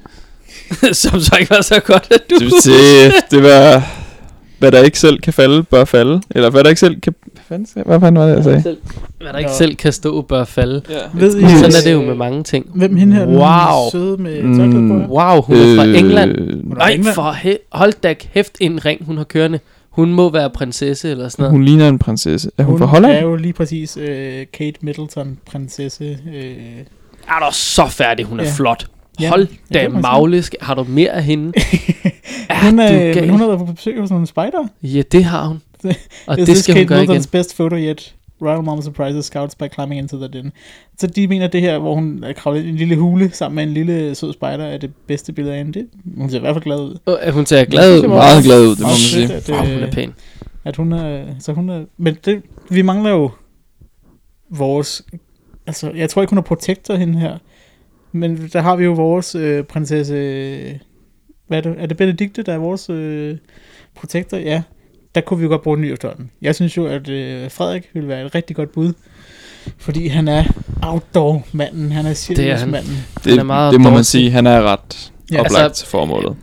[0.92, 2.34] Som så ikke var så godt, at du...
[2.38, 3.90] Det, det, det var...
[4.62, 6.20] Hvad der ikke selv kan falde, bør falde.
[6.30, 7.14] Eller hvad der ikke selv kan...
[7.32, 8.76] Hvad fanden, sagde- hvad fanden var det, jeg sagde?
[9.20, 9.54] Hvad der ikke Nå.
[9.56, 10.82] selv kan stå, bør falde.
[10.90, 10.94] Ja.
[11.14, 12.66] Ved I, Sådan øh, er det jo med mange ting.
[12.74, 13.90] Hvem hende her, den Wow.
[13.92, 15.00] søde med Mm.
[15.10, 16.38] Wow, hun er fra England.
[16.38, 17.14] Hun er fra Nej, England.
[17.14, 19.58] for he- hold da kæft en ring, hun har kørende.
[19.90, 21.52] Hun må være prinsesse eller sådan noget.
[21.52, 22.50] Hun ligner en prinsesse.
[22.58, 23.12] Er hun, Hun fra Holland?
[23.12, 26.04] er jo lige præcis øh, Kate Middleton, prinsesse.
[26.34, 26.52] Øh,
[27.28, 28.50] Er du så færdig, hun er Ja.
[28.56, 28.86] flot.
[29.20, 31.44] Ja, Hold da skal- har du mere af hende?
[32.62, 34.66] hun, er, hun har været på besøg hos nogle spider.
[34.82, 35.60] Ja, det har hun.
[35.82, 35.96] Det-
[36.26, 37.16] Og det skal hun Kate gøre igen.
[37.16, 38.14] Middleton's best photo yet?
[38.42, 40.52] Royal Mama surprises scouts by climbing into the den.
[40.98, 43.54] Så de mener, det her, hvor hun er kravlet ind i en lille hule sammen
[43.56, 45.78] med en lille sød spider, er det bedste billede af hende.
[45.78, 46.98] Det, hun ser i hvert fald glad ud.
[47.06, 48.08] Og, øh, Hun ser glad Jeg ud.
[48.08, 49.32] Meget glad ud, det må man sige.
[49.34, 50.14] At, Wow, hun øh, er pæn.
[50.64, 53.30] at hun er, så hun er, men det, vi mangler jo
[54.50, 55.02] vores,
[55.66, 57.38] altså jeg tror ikke hun er protektor hende her,
[58.12, 60.14] men der har vi jo vores øh, prinsesse,
[61.46, 63.36] hvad er det, er det Benedikte, der er vores øh,
[63.94, 64.36] protektor?
[64.36, 64.62] Ja,
[65.14, 66.30] der kunne vi jo godt bruge en ny efterhånden.
[66.42, 68.92] Jeg synes jo, at øh, Frederik ville være et rigtig godt bud,
[69.78, 70.44] fordi han er
[70.82, 72.14] outdoor-manden, han er er han.
[72.16, 72.92] cirkusmanden.
[73.24, 74.30] Det, Han er meget det må man sige.
[74.30, 76.36] Han er ret Ja, oplagt altså- til formålet.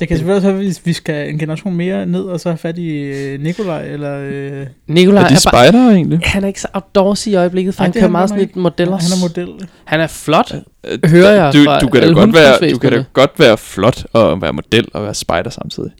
[0.00, 2.58] Det kan selvfølgelig også være, hvis vi skal en generation mere ned, og så have
[2.58, 4.18] fat i øh, Nikolaj, eller...
[4.18, 5.66] Øh, Nikolaj Er er, de bare...
[5.66, 6.20] spider egentlig?
[6.22, 8.50] Han er ikke så outdoorsy i øjeblikket, for Ej, han er kører meget sådan nok
[8.50, 8.96] et modeller.
[8.96, 9.68] han er model.
[9.84, 10.52] Han er flot.
[10.86, 13.58] Øh, Hører jeg du, fra du kan da godt være, du kan da godt være
[13.58, 15.90] flot og være model og være spider samtidig.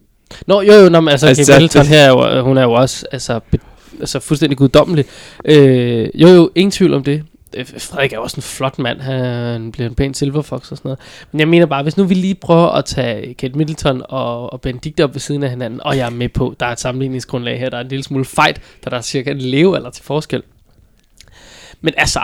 [0.47, 2.63] Nå, jo, jo, nå, men altså, Altså, altså Kate Middleton her, er jo, hun er
[2.63, 3.59] jo også altså, be,
[4.01, 5.05] altså fuldstændig guddommelig.
[5.45, 7.23] Øh, jo, jo, ingen tvivl om det.
[7.57, 9.01] Øh, Frederik er jo også en flot mand.
[9.01, 10.99] Han bliver en pæn silver fox og sådan noget.
[11.33, 14.61] Men jeg mener bare, hvis nu vi lige prøver at tage Kate Middleton og, og
[14.61, 17.59] Benedict op ved siden af hinanden, og jeg er med på, der er et sammenligningsgrundlag
[17.59, 20.43] her, der er en lille smule fight, da der er cirka en levealder til forskel.
[21.81, 22.21] Men altså,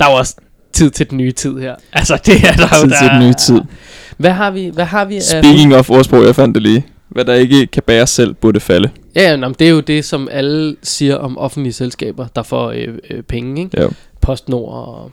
[0.00, 0.36] der er jo også
[0.72, 1.74] tid til den nye tid her.
[1.92, 3.60] Altså, det er der jo Tid der til den nye tid.
[4.16, 5.22] Hvad har vi, hvad har vi af...
[5.22, 6.86] Speaking of ordsprog, jeg fandt det lige.
[7.08, 8.90] Hvad der ikke kan bære selv, burde falde.
[9.16, 12.42] Ja, ja nå, men det er jo det, som alle siger om offentlige selskaber, der
[12.42, 13.80] får øh, øh, penge, ikke?
[13.80, 13.86] Ja.
[14.20, 15.10] PostNord og...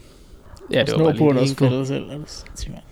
[0.73, 2.03] Ja, det var bare burde lige også falde selv.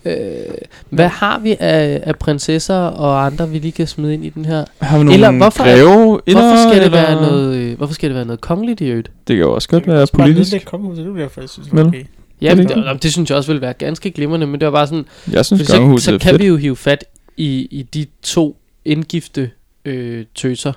[0.04, 0.54] øh,
[0.90, 4.44] Hvad har vi af, af prinsesser og andre, vi lige kan smide ind i den
[4.44, 4.64] her?
[4.80, 6.20] Har vi nogle Eller hvorfor- greve?
[6.26, 6.90] Eller, Hvorfor skal, det eller?
[7.02, 9.10] være noget, øh, hvorfor skal det være noget kongeligt i øvrigt?
[9.28, 10.38] Det kan jo også godt Så kan være politisk.
[10.52, 11.86] nedlægge kongehuset, det ville jeg faktisk synes Vel?
[11.86, 12.04] okay.
[12.42, 14.66] Ja, det det, det, det, det synes jeg også ville være ganske glimrende, men det
[14.66, 16.42] var bare sådan, Jeg synes, så, så er kan fedt.
[16.42, 17.04] vi jo hive fat
[17.36, 19.50] i, i de to indgifte
[19.84, 20.72] øh, tøser.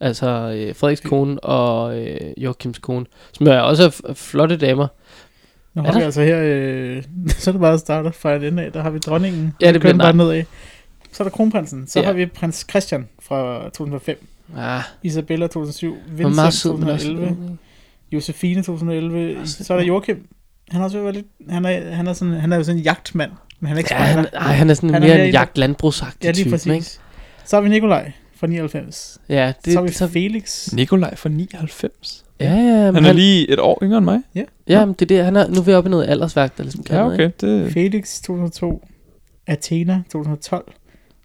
[0.00, 4.86] Altså øh, Frederiks kone og øh, Joachims kone, som er også er flotte damer.
[5.74, 7.02] Nu Er har vi altså her, øh,
[7.38, 9.54] så er det bare at starte fra et ende af, der har vi dronningen.
[9.60, 10.42] Ja, det Så bliver bare nedad.
[11.12, 12.06] Så er der kronprinsen, så Ja.
[12.06, 17.06] har vi prins Christian fra 2005, Ah, Isabella 2007, hvor Vincent meget sød, men også
[17.06, 17.58] 2011, lidt ung, ikke?
[18.12, 20.26] Josefine 2011, Altså, så er der Joachim.
[20.70, 22.64] Han er også ved at være lidt, han er, han er, sådan, han er jo
[22.64, 23.30] sådan en jagtmand,
[23.60, 25.32] men han er ikke Ja, han, ej, han er sådan Han er mere mere en
[25.32, 26.66] jagt landbrugsagtig Ja, lige type, præcis.
[26.72, 26.86] ikke?
[27.48, 29.18] Så har vi Nikolaj fra 99.
[29.28, 30.72] Ja, Det, det, så har vi så, Felix.
[30.72, 32.24] Nikolaj fra 99.
[32.40, 34.20] ja, ja, men Han er lige et år yngre end mig.
[34.68, 36.62] Ja, men det er det, han er, nu er vi oppe i noget aldersværk, der
[36.62, 37.30] ligesom kan Ja, noget, okay.
[37.40, 38.84] Det, Felix 2002.
[39.46, 40.72] Athena 2012.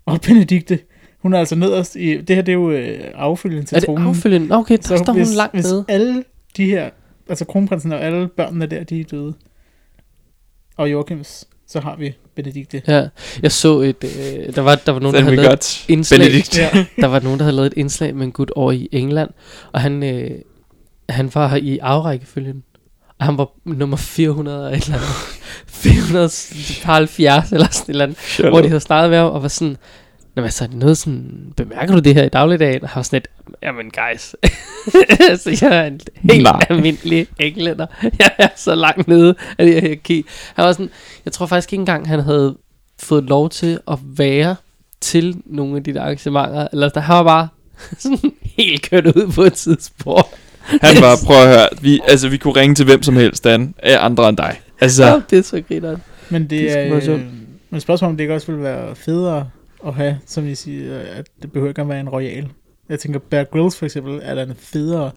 [0.06, 0.80] Og Benedikte.
[1.20, 2.18] Hun er altså nederst i...
[2.22, 4.08] Det her, det er jo øh, affyldende til Er det tronen.
[4.08, 4.56] affyldende?
[4.56, 5.86] Okay, der står hun hvis, langt hvis nede.
[5.88, 6.24] alle
[6.58, 6.90] de her...
[7.30, 9.34] Altså kronprinsen og alle børnene der, de er døde.
[10.78, 11.48] Og Joachims.
[11.68, 12.82] Så har vi Benedikte.
[12.88, 13.08] Ja,
[13.42, 15.86] jeg så et, øh, der var, der var nogen, der havde lavet godt.
[15.88, 16.20] indslag.
[16.20, 16.58] Benedikt.
[16.58, 16.70] Ja.
[17.02, 19.30] der var nogen, der havde lavet et indslag med en gut over i England,
[19.72, 20.32] og han, øh,
[21.10, 22.64] han var i afrækkefølgen.
[23.20, 25.10] Og han var nummer 400 eller et eller andet.
[25.68, 28.18] 470 eller sådan et eller andet.
[28.20, 29.78] Shut hvor de havde startet med ham, og var sådan,
[30.36, 32.84] Nå, altså, er det noget sådan, bemærker du det her i dagligdagen?
[32.84, 33.28] Og han var sådan lidt,
[33.64, 34.22] jamen guys,
[35.44, 36.00] så jeg er en
[36.32, 36.66] helt Nej.
[36.70, 37.86] almindelig englænder.
[38.20, 40.26] Jeg er så langt nede af det her hierarki.
[40.56, 40.90] Han var sådan,
[41.26, 42.56] jeg tror faktisk ikke engang, han havde
[43.00, 44.56] fået lov til at være
[45.02, 46.68] til nogle af de der arrangementer.
[46.72, 47.48] Eller der har bare
[48.00, 50.30] sådan helt kørt ud på et tidsspor.
[50.62, 53.74] Han var, prøv at høre, vi, altså, vi kunne ringe til hvem som helst, Dan,
[53.80, 54.60] af andre end dig.
[54.82, 56.02] Altså, Ja, det er så grineren.
[56.30, 57.14] Men det, Det er...
[57.14, 57.22] Øh,
[57.70, 59.50] men spørgsmålet om det ikke også ville være federe
[59.88, 62.48] at have, som I siger, at det behøver ikke at være en royal.
[62.90, 65.12] Jeg tænker, Bear Grylls for eksempel, er der en federe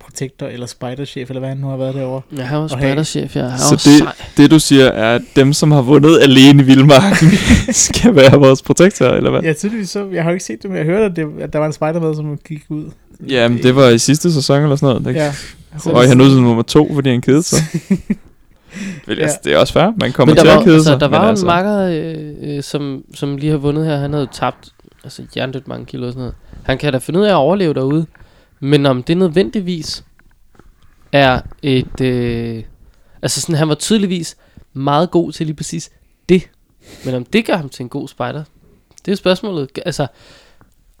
[0.00, 2.22] protektor eller spiderchef, eller hvad han nu har været derovre.
[2.36, 2.76] Ja, han var Og hey.
[2.84, 3.46] spejderchef, ja.
[3.48, 4.12] Han Så det- sej.
[4.36, 7.28] det du siger er, at dem, som har vundet alene i Vildmarken,
[7.86, 9.42] skal være vores protektor, eller hvad?
[9.42, 11.52] Ja, tydeligvis så, jeg har jo ikke set det, men jeg hørte, at, det, at
[11.52, 12.84] der var en spider med, som gik ud.
[13.28, 15.16] Jamen, det var i sidste sæson eller sådan noget.
[15.16, 15.32] Der Ja.
[15.74, 17.58] røg han ud som nummer to, fordi han kedede sig.
[19.06, 19.92] Vel, altså, det er også fair.
[19.96, 21.00] Man kommer til var, at kede altså, sig.
[21.00, 23.96] der var altså, en makker, øh, øh, som, som lige har vundet her.
[23.96, 24.68] Han havde jo tabt
[25.04, 26.34] altså, hjernedødt mange kilo og sådan noget.
[26.62, 28.06] Han kan da finde ud af at overleve derude.
[28.60, 30.04] Men om det nødvendigvis
[31.12, 32.00] er et...
[32.00, 32.62] Øh,
[33.22, 34.36] altså sådan, han var tydeligvis
[34.72, 35.90] meget god til lige præcis
[36.28, 36.50] det.
[37.04, 38.44] Men om det gør ham til en god spejder,
[39.04, 39.78] det er spørgsmålet.
[39.86, 40.06] Altså,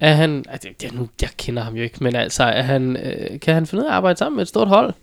[0.00, 0.44] er han...
[0.48, 3.66] Altså, jeg, nu, jeg kender ham jo ikke, men altså, er han, øh, kan han
[3.66, 4.94] finde ud af at arbejde sammen med et stort hold?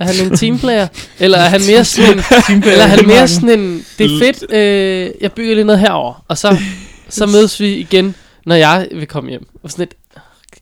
[0.00, 0.86] Er han en teamplayer?
[1.18, 2.18] eller er han mere sådan en...
[2.72, 3.84] eller er han mere sådan en...
[3.98, 6.58] Det er fedt, øh, jeg bygger lige noget herover og så,
[7.08, 8.14] så mødes vi igen,
[8.46, 9.46] når jeg vil komme hjem.
[9.62, 9.94] Og sådan et...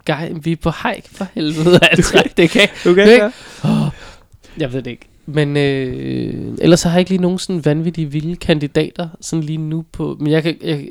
[0.07, 2.23] Guy, vi er på hike for helvede, altså.
[2.37, 3.31] Det kan, Du kan ikke?
[3.65, 3.89] Oh,
[4.59, 5.07] jeg ved det ikke.
[5.27, 9.85] Men øh, ellers har jeg ikke lige nogen sådan vanvittige vilde kandidater sådan lige nu
[9.93, 10.17] på...
[10.21, 10.85] Men jeg kan, jeg,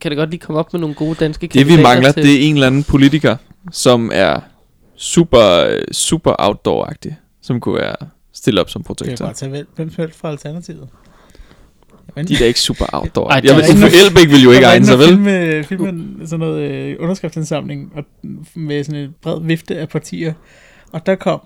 [0.00, 2.22] kan da godt lige komme op med nogle gode danske Det kandidater vi mangler, til,
[2.22, 3.36] det er en eller anden politiker,
[3.72, 4.40] som er
[4.96, 7.96] super, øh, super outdoor-agtig, som kunne være
[8.32, 9.24] stille op som Det er protektor.
[9.24, 10.88] bare tage hvem, hvem som helst fra Alternativet.
[12.16, 13.28] Men, De er da ikke super outdoor.
[13.30, 15.08] Ej, jeg ved, ikke Uffe Elbæk vil jo ikke egne sig, vel?
[15.08, 18.04] Filme, filme sådan noget øh, underskriftsindsamling og,
[18.54, 20.32] med sådan en bred vifte af partier.
[20.92, 21.40] Og der kom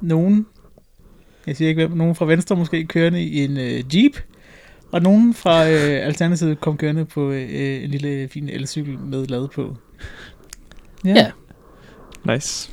[0.00, 0.46] nogen,
[1.46, 4.16] jeg siger ikke hvem, nogen fra Venstre måske kørende i en øh, Jeep.
[4.92, 9.48] Og nogen fra øh, Alternativet kom kørende på øh, en lille fin elcykel med lad
[9.48, 9.76] på.
[11.04, 11.30] Ja.
[12.24, 12.70] Nice.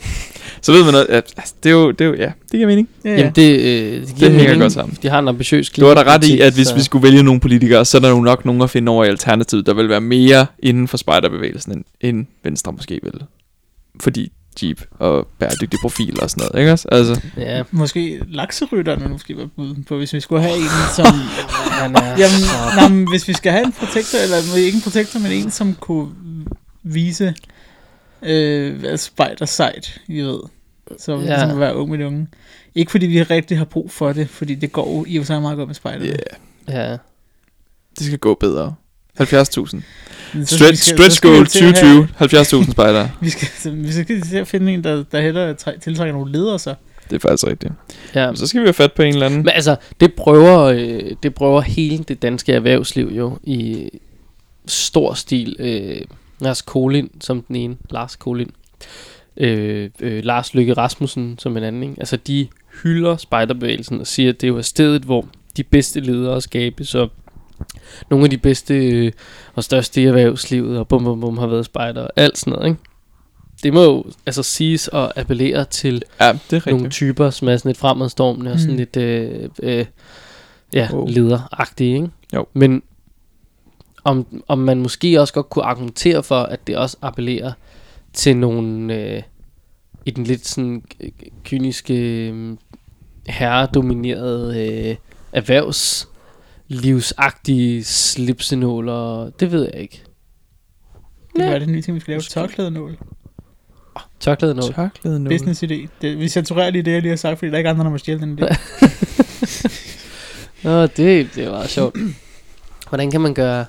[0.62, 2.67] Så ved man noget, at, altså, det er jo, det er jo, ja, det giver
[2.67, 2.89] mening.
[3.05, 3.17] ja, ja.
[3.17, 4.62] Jamen det, øh, det, giver hænger mening.
[4.62, 4.97] godt sammen.
[5.01, 7.23] De har en ambitiøs Du har da ret i, at hvis så- vi skulle vælge
[7.23, 9.89] nogle politikere, så er der jo nok nogen at finde over i Alternativet, der vil
[9.89, 13.13] være mere inden for spejderbevægelsen, end, end Venstre måske vil.
[14.01, 14.31] Fordi
[14.63, 16.88] Jeep og bæredygtig profil og sådan noget, ikke også?
[16.91, 20.63] Altså, Ja, Måske lakserytteren vil måske være bud på, hvis vi skulle have en,
[20.95, 21.05] som...
[21.05, 21.83] er
[22.17, 22.75] Jamen, så...
[22.75, 25.75] nej, men hvis vi skal have en protektor, eller ikke en protektor, men en, som
[25.79, 26.07] kunne
[26.83, 27.33] vise,
[28.23, 30.39] øh, hvad spejder sejt, I ved.
[30.99, 31.21] Så Ja.
[31.41, 31.49] ja.
[31.49, 32.27] som være ung med unge.
[32.75, 35.25] Ikke fordi vi rigtig har brug for det, fordi det går jo i og for
[35.25, 36.05] sig meget godt med spejder.
[36.67, 36.97] ja, Ja.
[37.99, 38.75] det skal gå bedre.
[39.21, 39.82] 70.000.
[40.34, 42.63] Men så- Stretch, stretch goal til at have- 2020.
[42.63, 43.12] 70.000 spejdere.
[43.21, 46.60] Vi skal, så, vi skal til at finde en, der, der hætter tiltrækker nogle ledere
[46.60, 46.75] så.
[47.10, 47.73] Det er faktisk rigtigt.
[48.15, 48.32] ja.
[48.36, 49.39] Så skal vi have fat på en eller anden.
[49.39, 53.89] Men altså, det prøver, øh, det prøver hele det danske erhvervsliv jo i
[54.67, 55.55] stor stil.
[55.60, 56.01] Øh,
[56.41, 58.52] Lars Kolin som den ene, Lars Kolin.
[59.38, 61.84] Øh, øh, Lars Lykke Rasmussen som en anden.
[61.84, 61.95] Ikke?
[61.97, 62.47] Altså, de
[62.84, 65.25] hylder spejderbevægelsen og siger, at det er jo stedet, hvor
[65.58, 67.10] de bedste ledere skabes, og
[68.10, 69.12] nogle af de bedste øh,
[69.56, 72.67] og største i erhvervslivet, og bum bum bum har været spejder, og alt sådan noget,
[72.67, 72.80] ikke?
[73.63, 77.58] Det må jo altså siges og appellere til Ja, det er nogle typer, som er
[77.58, 78.78] sådan lidt fremadstormende og sådan Mm.
[78.78, 79.86] lidt øh, øh,
[80.73, 81.10] ja, oh.
[81.10, 82.10] lederagtige, ikke?
[82.34, 82.45] Jo.
[82.54, 82.84] Men
[84.10, 87.52] om, om man måske også godt kunne argumentere for, at det også appellerer
[88.13, 89.22] til nogle øh,
[90.06, 91.10] i den lidt sådan øh,
[91.43, 92.58] kyniske øh,
[93.28, 94.95] herredominerede øh,
[95.34, 100.04] erhvervslivsagtige slipsenåler, det ved jeg ikke.
[101.36, 101.50] Det Ja.
[101.54, 102.22] er det nye ting, vi skal lave.
[102.22, 102.98] Tørklædenål.
[104.19, 104.74] Tørklædenål.
[104.74, 105.30] Tørklæde nu.
[105.30, 105.88] Business idé.
[106.02, 107.89] Det, vi censurerer lige det, jeg lige har sagt, fordi der er ikke andre, der
[107.89, 108.48] må stjæle den idé.
[110.63, 111.95] Nå, det, det var sjovt.
[112.89, 113.65] Hvordan kan man gøre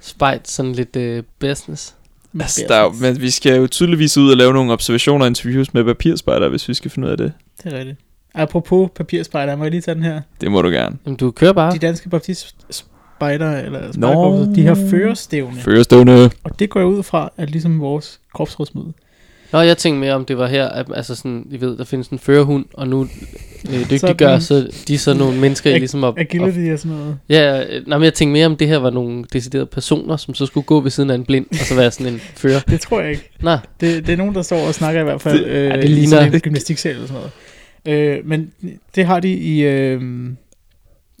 [0.00, 1.94] spejt sådan lidt øh, business?
[2.40, 5.74] Altså, der er men vi skal jo tydeligvis ud og lave nogle observationer og interviews
[5.74, 7.32] med papirspejder, hvis vi skal finde ud af det.
[7.64, 7.98] Det er rigtigt.
[8.34, 10.20] Apropos papirspejder, må jeg lige tage den her.
[10.40, 10.96] Det må du gerne.
[11.06, 11.72] Jamen, du kører bare.
[11.72, 13.92] De danske baptistspejder, eller Nå.
[13.92, 15.60] spejderkorpset, de har førerstævne.
[15.60, 16.30] Førestående.
[16.44, 18.92] Og det går jeg ud fra, at ligesom vores korpsrådsmøde.
[19.52, 22.08] Nå, jeg tænkte mere om det var her, at, altså sådan, I ved, der findes
[22.08, 23.08] en førerhund, og nu
[23.72, 24.72] øh, dygtiggør Sådan.
[24.72, 27.18] så de er så nogle mennesker, I Ag- ligesom op, Agility og sådan noget.
[27.28, 30.34] Ja, øh, nej, men jeg tænkte mere om det her var nogle deciderede personer, som
[30.34, 32.60] så skulle gå ved siden af en blind, og så være sådan en fører.
[32.60, 33.30] Det tror jeg ikke.
[33.40, 35.38] Nå, Det, det er nogen, der står og snakker i hvert fald.
[35.38, 37.22] Det- øh, ja, det i ligner- sådan en gymnastiksal eller sådan
[37.86, 38.18] noget.
[38.18, 38.50] Øh, men
[38.94, 40.02] det har de i øh,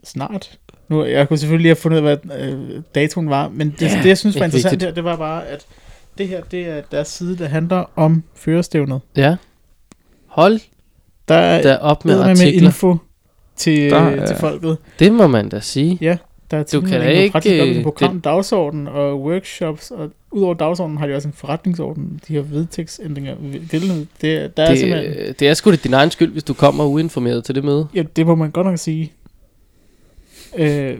[0.04, 0.58] snart.
[0.88, 3.90] Nu, jeg kunne selvfølgelig lige have fundet ud af, hvad øh, datoen var, men det,
[4.02, 5.66] det jeg synes var interessant her, det var bare, at
[6.18, 9.00] det her, det er deres side, der handler om førerstævnet.
[9.16, 9.36] ja.
[10.26, 10.60] Hold
[11.28, 12.66] Der er da op med med, med artikler.
[12.68, 12.96] info
[13.56, 14.78] til, Der der, er- til folket.
[14.98, 15.98] Det må man da sige.
[16.00, 16.16] Ja,
[16.50, 20.10] der er Du kan da ikke, praktisk op øh, til program, dagsorden og workshops, og
[20.30, 22.20] udover dagsordenen har de også en forretningsorden.
[22.28, 23.34] De har vedtægtsændringer.
[23.70, 25.12] Det, det, der er simpelthen...
[25.26, 27.86] Det, det er sgu da din egen skyld, hvis du kommer uinformeret til det møde.
[27.94, 29.12] Ja, det må man godt nok sige.
[30.56, 30.96] Øh,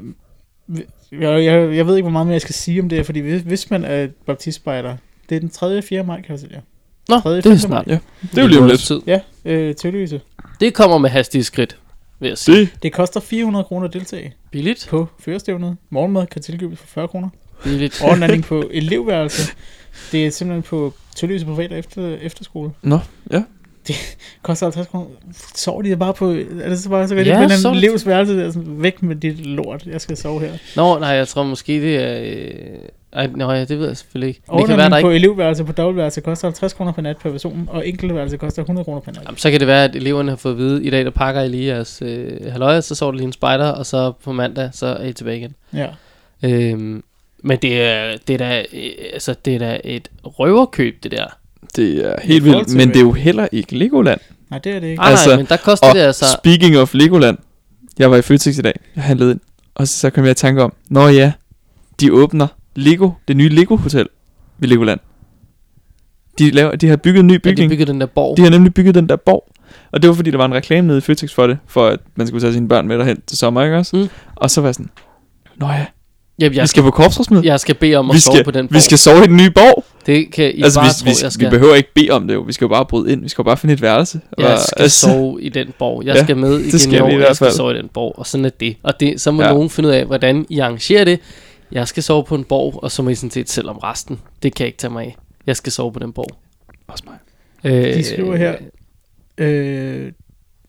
[1.13, 3.43] jeg, jeg, jeg ved ikke, hvor meget mere jeg skal sige om det, fordi hvis,
[3.43, 4.97] hvis man er baptistspejder,
[5.29, 5.79] det er den 3.
[5.79, 6.03] og 4.
[6.03, 6.61] maj, kan jeg sige.
[7.09, 7.87] Nå, Tredje, det er snart.
[7.87, 8.81] Ja, det er jo lige om lidt.
[8.81, 9.01] Tid.
[9.07, 10.21] Ja, øh, tillyse.
[10.61, 11.77] Det kommer med hastige skridt,
[12.19, 12.57] vil jeg sige.
[12.61, 14.87] Det, Det koster 400 kroner at deltage Billigt.
[14.91, 15.77] på førestævnet.
[15.91, 17.29] Morgenmad kan tilkøbes for 40 kroner.
[17.65, 18.03] Billigt.
[18.05, 19.53] Overnatning på elevværelse.
[20.13, 22.71] Det er simpelthen på tillyse på fredag efter, efterskole.
[22.83, 22.99] Nå,
[23.33, 23.43] ja.
[24.43, 25.07] Koster 50 kroner.
[25.55, 26.31] Sover de bare på...
[26.31, 27.37] Er det så bare så rigtigt?
[27.37, 29.87] Ja, sover en de- elevs værelse der er sådan, væk med dit lort.
[29.87, 30.53] Jeg skal sove her.
[30.77, 32.21] Nå, nej, jeg tror måske det er...
[32.23, 32.79] Øh,
[33.13, 34.41] Ej, nå ja, det ved jeg selvfølgelig ikke.
[34.49, 35.17] Og det kan være, der på ikke...
[35.17, 39.01] elevværelse på dobbeltværelse koster 50 kroner per nat per person, og enkeltværelse koster 100 kroner
[39.01, 39.23] per nat.
[39.25, 41.43] Jamen, så kan det være, at eleverne har fået at vide, i dag der pakker
[41.43, 44.71] I lige jeres øh, halvøje, så sover der lige en spejder, og så på mandag,
[44.73, 45.55] så er I tilbage igen.
[45.75, 45.87] Ja.
[46.43, 47.03] Øhm,
[47.43, 51.27] men det er, det, er da, øh, altså, det er da et røverkøb, det der.
[51.77, 54.21] Det er helt vildt, men det er jo heller ikke Legoland.
[54.51, 55.01] Nej, det er det ikke.
[55.01, 56.25] Nej, altså, nej, men der koster Og det altså...
[56.43, 57.39] speaking of Legoland,
[57.99, 59.41] jeg var i Føtex i dag, jeg handlede ind,
[59.75, 61.33] og så, så kom jeg i tanke om, nå ja,
[62.01, 64.07] de åbner Lego, det nye Lego Hotel
[64.59, 65.01] ved Legoland.
[66.39, 67.71] De, laver, de har bygget en ny Ja, de bygning.
[67.71, 68.37] bygger den der borg.
[68.37, 69.53] De har nemlig bygget den der borg.
[69.93, 71.99] Og det var fordi, der var en reklame nede i Føtex for det, for at
[72.17, 73.97] man skulle tage sine børn med derhen til sommer, ikke også?
[73.97, 74.09] Mm.
[74.37, 74.91] Og så var jeg sådan,
[75.57, 75.87] nå ja, Jamen,
[76.39, 77.47] jeg jeg, skal på korpsrådsmøde.
[77.47, 78.75] jeg skal bede om at vi, sove skal, på den borg.
[78.75, 79.85] vi skal sove i den nye borg.
[80.07, 81.47] Det kan I altså, bare vi, tro, vi, jeg skal.
[81.47, 82.41] vi behøver ikke bede om det jo.
[82.41, 83.23] Vi skal jo bare bryde ind.
[83.23, 84.21] Vi skal jo bare finde et værelse.
[84.39, 86.05] Jeg Og- skal altså, sove i den borg.
[86.07, 87.09] Jeg Ja, skal med igen skal i år.
[87.09, 88.15] i Jeg skal sove i den borg.
[88.19, 88.77] Og sådan er det.
[88.83, 89.53] Og det, så må Ja.
[89.53, 91.21] nogen finde ud af, hvordan I arrangerer det.
[91.73, 94.21] Jeg skal sove på en borg, og så må I sådan set selv om resten.
[94.43, 95.17] Det kan jeg ikke tage mig af.
[95.47, 96.37] Jeg skal sove på den borg.
[96.89, 97.17] Også mig.
[97.73, 98.55] Øh, De skriver her,
[99.39, 100.13] øh,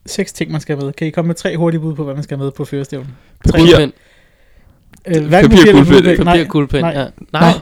[0.05, 0.93] seks ting, man skal have med.
[0.93, 3.09] Kan I komme med tre hurtige bud på, hvad man skal have med på førestævnen?
[3.45, 3.59] Papir.
[3.59, 3.91] Guldpen.
[5.07, 6.47] Øh, Papir, eller guldpen.
[6.47, 6.81] guldpen?
[6.81, 6.91] Papir, Nej.
[7.01, 7.05] Ja.
[7.39, 7.53] Nej.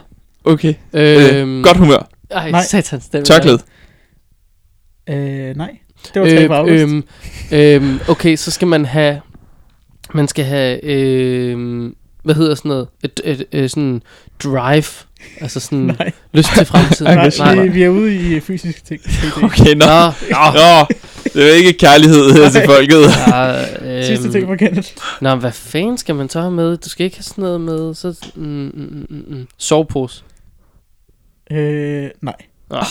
[0.44, 0.74] Okay.
[0.92, 2.08] Øhm, Øh, godt humør.
[2.30, 2.62] Ej, Nej.
[2.62, 3.08] satans.
[3.08, 3.58] Den Tørklæde.
[5.10, 5.78] øh, nej.
[6.14, 6.72] Det var tre på august.
[6.82, 7.04] øhm,
[7.52, 9.20] øhm, okay, så skal man have...
[10.14, 10.84] Man skal have...
[10.84, 12.88] Øhm, hvad hedder sådan noget?
[13.04, 14.02] Et, et, et, et sådan
[14.44, 14.84] drive.
[15.40, 17.14] Altså sådan nej, lyst til fremtiden.
[17.16, 17.62] nej, Nej.
[17.62, 19.00] vi, vi er ude i fysiske ting.
[19.44, 19.86] Okay, nå.
[20.30, 20.86] Nå, Nå,
[21.34, 22.66] det er ikke kærlighed her til Nej.
[22.66, 23.00] folket.
[23.28, 24.88] ja, øhm, Sidste ting fra Kenneth.
[25.20, 26.76] Nå, hvad fanden skal man så have med?
[26.76, 27.94] Du skal ikke have sådan noget med...
[27.94, 29.46] Så, mm, mm, mm, mm, mm.
[29.58, 30.22] Sovepose.
[31.52, 32.34] Øh, nej.
[32.70, 32.84] Ah.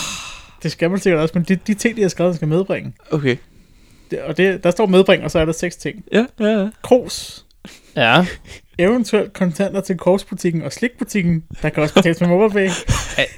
[0.63, 2.93] Det skal man sikkert også, men de, de ting, de har skrevet, skal medbringe.
[3.11, 3.37] Okay.
[4.11, 6.03] Det, og det, der står medbringe, og så er der seks ting.
[6.11, 6.69] Ja, ja, ja.
[6.83, 7.45] Kros.
[7.95, 8.25] Ja.
[8.79, 11.43] Eventuelt kontanter til korsbutikken og slikbutikken.
[11.61, 12.69] Der kan også betales med MobilePay.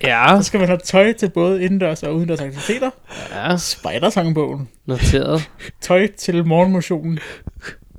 [0.03, 0.37] Ja.
[0.37, 2.89] Så skal man have tøj til både indendørs og udendørs aktiviteter.
[3.31, 3.57] Ja.
[3.57, 4.69] Spejdersangbogen.
[4.85, 5.49] Noteret.
[5.81, 7.19] Tøj til morgenmotionen.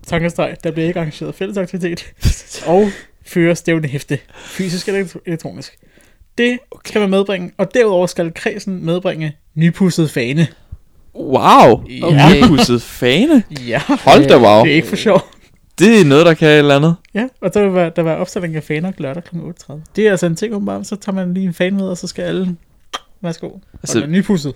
[0.07, 2.13] Tankestreg, der bliver ikke arrangeret fællesaktivitet.
[2.67, 2.89] Og
[3.27, 4.19] føre stævne hæfte.
[4.45, 5.79] Fysisk eller elektro- elektronisk.
[6.39, 7.53] Det skal man medbringe.
[7.59, 10.47] Og derudover skal kredsen medbringe nypudset fane.
[11.15, 11.85] Wow.
[11.91, 12.07] Ja.
[12.07, 12.43] Okay.
[12.43, 13.43] Nypudset fane.
[13.67, 14.65] Ja, Hold da wow.
[14.65, 15.23] det er ikke for sjov.
[15.79, 16.95] Det er noget, der kan et eller andet.
[17.15, 19.37] Ja, og der vil være, der vil være opstilling af faner lørdag kl.
[19.37, 19.75] 8.30.
[19.97, 20.87] Det er altså en ting, åbenbart.
[20.87, 22.57] Så tager man lige en fan med, og så skal alle...
[23.23, 23.51] Værsgo.
[23.83, 24.55] Altså- og den er nypudset.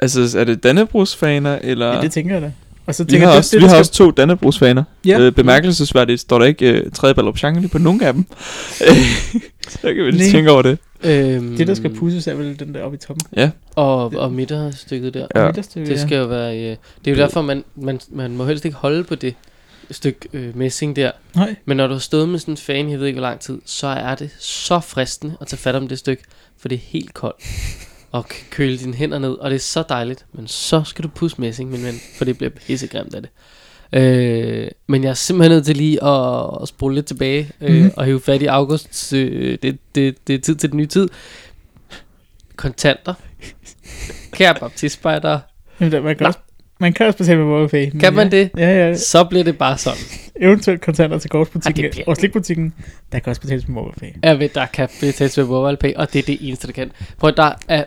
[0.00, 1.94] Altså, er det Dannebrugsfaner, eller...
[1.94, 2.52] Ja, det tænker jeg da.
[2.86, 4.84] Og så vi tænker har, jeg, også, det, vi det, har der også to Dannebrugsfaner.
[5.06, 5.20] Ja.
[5.20, 8.24] Øh, bemærkelsesværdigt står der ikke uh, tredje Balopchangeli på nogen af dem.
[9.68, 10.78] så kan vi lige tænke over det.
[11.04, 13.26] Øhm, det, der skal pusses, er vel den der oppe i toppen.
[13.36, 13.50] Ja.
[13.76, 15.26] Og, og midterstykket der.
[15.34, 15.46] Ja.
[15.46, 16.58] Midterstykke, Det skal jo være...
[16.58, 19.34] Øh, det er jo derfor, man, man, man må helst ikke holde på det
[19.90, 21.10] stykke øh, messing der.
[21.34, 23.40] Nej, Men når du har stået med sådan en fan, jeg ved ikke hvor lang
[23.40, 26.22] tid, så er det så fristende at tage fat om det stykke,
[26.58, 27.44] for det er helt koldt.
[28.12, 30.26] Og køle dine hænder ned, og det er så dejligt.
[30.32, 33.30] Men så skal du pusse messing, min ven, for det bliver pissegrimt af det.
[33.92, 37.90] Øh, men jeg er simpelthen nødt til lige at, at spole lidt tilbage øh, Mhm.
[37.96, 39.12] og hive fat i august.
[39.12, 41.08] Øh, det, det, det er tid til den nye tid.
[42.56, 43.14] Kontanter.
[44.32, 45.40] Kære baptistspejder.
[45.80, 46.38] Jamen, der, man, kan også,
[46.80, 47.98] man kan også betale med MobilePay.
[48.00, 48.36] Kan man ja.
[48.38, 48.50] det?
[48.56, 48.94] Ja, ja.
[48.96, 49.98] Så bliver det bare sådan.
[50.40, 52.74] Eventuelt kontanter til det bliver- og slikbutikken.
[53.12, 54.10] Der kan også betales med MobilePay.
[54.22, 56.92] Jeg ved, der kan betales med MobilePay, og det er det eneste, der kan.
[57.18, 57.84] Prøv at der er...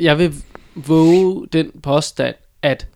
[0.00, 0.34] Jeg vil
[0.74, 2.86] våge den påstand, at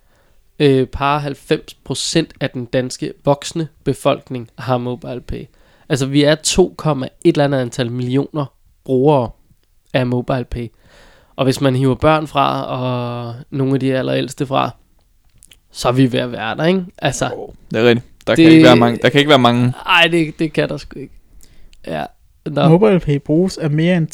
[0.58, 5.44] øh, par 90% af den danske voksne befolkning har MobilePay.
[5.88, 8.44] Altså, vi er 2, et eller andet antal millioner
[8.84, 9.30] brugere
[9.94, 10.68] af MobilePay.
[11.36, 14.70] Og hvis man hiver børn fra, og nogle af de allerældste fra,
[15.70, 16.84] så er vi ved at være der, ikke?
[16.98, 17.30] Altså,
[17.70, 18.06] Det er rigtigt.
[18.26, 19.72] Der, Det- kan ikke være mange, der kan ikke være mange.
[19.86, 21.14] ej, det, det kan der sgu ikke.
[21.86, 22.04] Ja.
[22.46, 22.68] Nå.
[22.68, 24.08] MobilePay bruges af mere end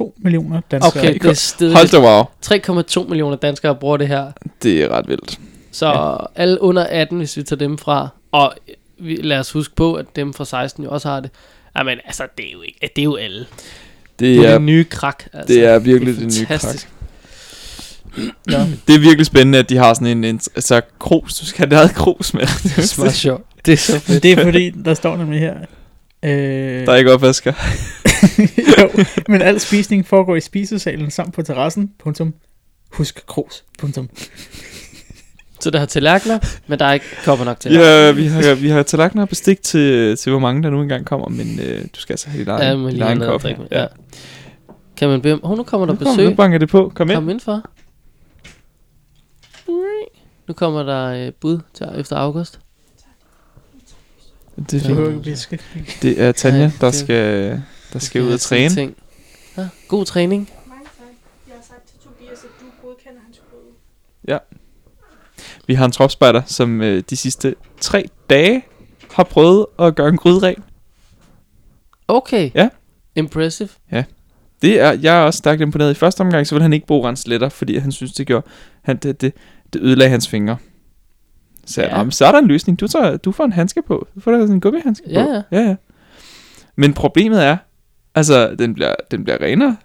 [0.00, 1.02] 3,2 millioner danskere.
[1.02, 1.74] Okay, det er stedet.
[1.76, 3.02] Hold da wow.
[3.04, 4.32] 3,2 millioner danskere bruger det her.
[4.62, 5.40] Det er ret vildt.
[5.72, 6.42] Så ja.
[6.42, 8.54] alle under 18, hvis vi tager dem fra, og
[9.00, 11.30] vi, lad os huske på, at dem fra 16 jo også har det.
[11.78, 13.38] Jamen, altså, det er jo, ikke, det er jo alle.
[13.38, 13.46] Det
[14.18, 15.24] Det er er, det nye krak.
[15.32, 15.54] Altså.
[15.54, 16.74] det er virkelig det, nye krak.
[18.50, 18.66] Ja.
[18.86, 21.34] Det er virkelig spændende, at de har sådan en, en altså krus.
[21.34, 22.40] Du skal have det krus med.
[22.64, 23.42] Det er så meget sjovt.
[23.66, 24.22] Det er så fedt.
[24.22, 25.54] det er fordi, der står nemlig her.
[26.22, 27.52] Øh, Der er ikke opvasker.
[28.80, 31.90] jo, men al spisning foregår i spisesalen samt på terrassen.
[31.98, 32.34] Punktum.
[32.92, 33.64] Husk krus.
[33.78, 34.08] Punktum.
[35.68, 37.72] Så der har tallerkener, men der er ikke kopper nok til.
[37.72, 41.06] Ja, vi har, vi har tallerkener og bestik til, til, hvor mange der nu engang
[41.06, 43.42] kommer, men øh, du skal altså have dit egen, ja men dit lige egen kop.
[43.42, 43.68] drikke med.
[43.72, 43.86] Ja.
[44.96, 45.40] Kan man bede om...
[45.44, 46.30] Oh, nu kommer der Nu, kom, besøg.
[46.30, 46.92] nu banker det på.
[46.94, 47.16] Kom ind.
[47.16, 47.62] Kom ind for.
[50.48, 52.60] Nu kommer der øh, bud til efter august.
[54.70, 55.98] Det er fint.
[56.02, 57.62] Det er Tanja, der skal
[57.92, 58.74] der skal ud og træne.
[58.74, 58.96] Ting.
[59.56, 60.50] Ja, god træning.
[60.68, 61.06] Mange tak.
[61.48, 64.38] Jeg har sagt til Tobias, at du godkender hans grøde.
[65.68, 68.64] Vi har en tropspejder, som øh, de sidste tre dage
[69.12, 70.62] har prøvet at gøre en gryde ren.
[72.08, 72.50] Okay.
[72.54, 72.68] Ja.
[73.16, 73.68] Impressive.
[74.62, 75.90] Det er, jeg er også stærkt imponeret.
[75.90, 78.46] I første omgang, så ville han ikke bruge rensletter, fordi han synes, det gjorde,
[78.82, 79.32] han, det, det,
[79.72, 80.56] det ødelagde hans fingre.
[81.66, 82.00] Så, Ja.
[82.00, 82.10] ja.
[82.10, 82.80] så er der en løsning.
[82.80, 84.08] Du, tager, du får en handske på.
[84.14, 85.30] Du får en gummihandske Ja, på.
[85.30, 85.42] ja.
[85.60, 85.76] ja, ja.
[86.76, 87.56] Men problemet er,
[88.14, 89.76] altså, den bliver, den bliver renere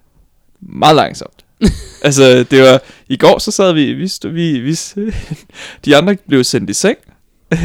[0.59, 1.42] meget langsomt.
[2.07, 4.77] altså, det var, i går så sad vi, vi, stod, vi, vi
[5.85, 6.97] de andre blev sendt i seng,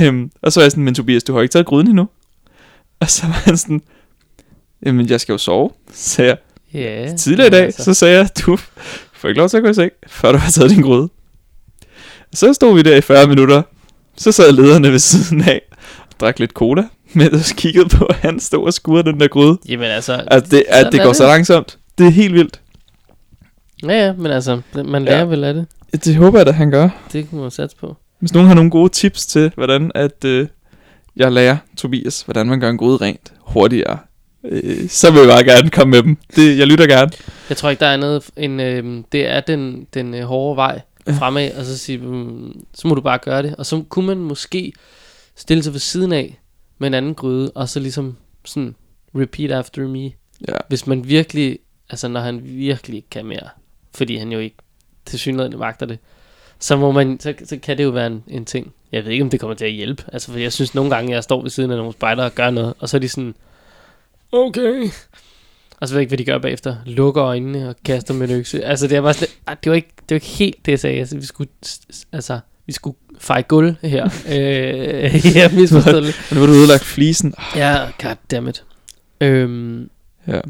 [0.02, 2.08] øhm, og så var jeg sådan, men Tobias, du har ikke taget gryden endnu.
[3.00, 3.82] Og så var han sådan,
[4.86, 6.38] jamen, jeg skal jo sove, sagde jeg.
[6.74, 7.14] Ja.
[7.16, 7.84] Tidligere i dag, altså.
[7.84, 8.58] så sagde jeg, du
[9.12, 11.08] får ikke lov til at gå i seng, før du har taget din gryde.
[12.34, 13.62] Så stod vi der i 40 minutter.
[14.16, 15.62] Så sad lederne ved siden af
[15.98, 19.28] og drak lidt cola, mens jeg kiggede på, at han stod og skurede den der
[19.28, 19.58] gryde.
[19.68, 21.78] Jamen altså, Altså, det, at det går så langsomt.
[21.98, 22.60] Det er helt vildt.
[23.82, 25.24] Ja, ja, men altså, man lærer Ja.
[25.24, 25.66] vel af det.
[26.04, 26.88] Det håber jeg, at han gør.
[27.12, 27.96] Det kunne man satse på.
[28.18, 30.46] Hvis nogen har nogle gode tips til, hvordan at øh,
[31.16, 33.98] jeg lærer Tobias, hvordan man gør en gryde rent hurtigere,
[34.44, 36.16] øh, så vil jeg bare gerne komme med dem.
[36.36, 37.10] Det, jeg lytter gerne.
[37.48, 40.80] Jeg tror ikke, der er noget end, øh, det er den, den øh, hårde vej
[41.18, 43.54] fremad, og så sige, mm, så må du bare gøre det.
[43.56, 44.72] Og så kunne man måske
[45.36, 46.40] stille sig ved siden af
[46.78, 48.74] med en anden gryde, og så ligesom sådan,
[49.14, 50.02] repeat after me.
[50.48, 50.56] Ja.
[50.68, 51.58] Hvis man virkelig,
[51.90, 53.48] altså når han virkelig kan mere,
[53.98, 54.56] fordi han jo ikke
[55.06, 55.98] til synligheden magter det,
[56.58, 58.72] så, må man, så, så kan det jo være en, en ting.
[58.92, 60.04] Jeg ved ikke, om det kommer til at hjælpe.
[60.12, 62.50] Altså, for jeg synes nogle gange, jeg står ved siden af nogle spejder og gør
[62.50, 63.34] noget, og så er de sådan,
[64.32, 64.90] okay.
[65.80, 66.76] Og så ved jeg ikke, hvad de gør bagefter.
[66.86, 68.64] Lukker øjnene og kaster med økse.
[68.64, 70.80] Altså, det er bare sådan, ah, det var ikke, det var ikke helt det, jeg
[70.80, 70.98] sagde.
[70.98, 71.50] Altså, vi skulle,
[72.12, 74.04] altså, vi skulle feje gulv her.
[74.34, 76.14] øh, jeg misforstod det.
[76.32, 77.34] Nu har du udlagt flisen.
[77.56, 78.64] Ja, goddammit.
[79.20, 79.90] Øhm,
[80.28, 80.40] Ja.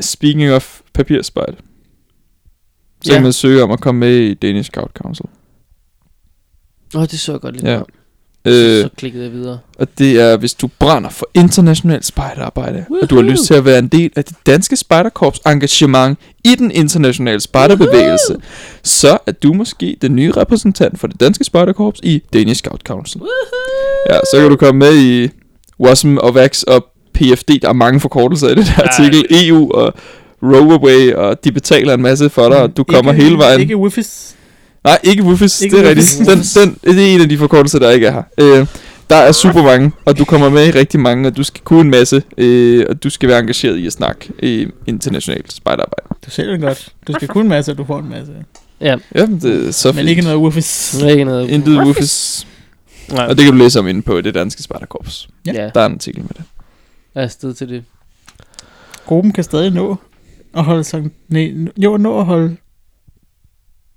[0.00, 1.56] Speaking of papirspejl.
[3.06, 3.16] Så Ja.
[3.16, 5.24] kan man søge om at komme med i Danish Scout Council.
[6.96, 7.76] åh, det så jeg godt lidt Ja.
[7.76, 7.86] om.
[8.44, 9.58] Øh, Så klikkede jeg videre.
[9.78, 13.30] og det er, hvis du brænder for internationalt spejderarbejde, og du har Woohoo!
[13.32, 18.36] lyst til at være en del af det danske spejderkorps engagement i den internationale spejderbevægelse,
[18.82, 23.20] så er du måske den nye repræsentant for det danske spejderkorps i Danish Scout Council.
[24.10, 25.28] Ja, så kan du komme med i
[25.80, 27.50] WASM og VAX og PFD.
[27.62, 28.86] Der er mange forkortelser i det der Ja.
[28.88, 29.26] artikel.
[29.48, 29.94] EU og
[30.54, 33.60] Roverway, og de betaler en masse for dig, og du kommer ikke, hele vejen.
[33.60, 34.34] Ikke Wifis.
[34.84, 35.22] Nej, ikke
[35.62, 36.18] Ikke det er rigtigt.
[36.18, 36.38] Den,
[36.84, 38.22] den, det er en af de forkortelser, der ikke er her.
[38.60, 38.66] Øh,
[39.10, 41.80] der er super mange, og du kommer med i rigtig mange, og du skal kunne
[41.80, 46.08] en masse, øh, og du skal være engageret i at snakke i internationalt spejderarbejde.
[46.26, 46.88] Du sælger det godt.
[47.08, 48.32] Du skal kunne en masse, og du får en masse.
[48.80, 50.08] Ja, Ja, det er så Men fint.
[50.08, 50.36] ikke noget
[51.02, 51.48] er ikke noget.
[51.50, 52.46] Intet Woofers.
[53.12, 53.26] Nej.
[53.26, 55.28] Og det kan du læse om inde på det danske spejderkorps.
[55.46, 55.52] Ja.
[55.52, 56.42] Ja, Der er en artikel med det.
[57.14, 57.84] jeg er afsted til det.
[59.06, 59.96] Gruppen kan stadig nå
[60.56, 61.14] at holde Sankt...
[61.28, 62.56] Nej, jo, nå at holde...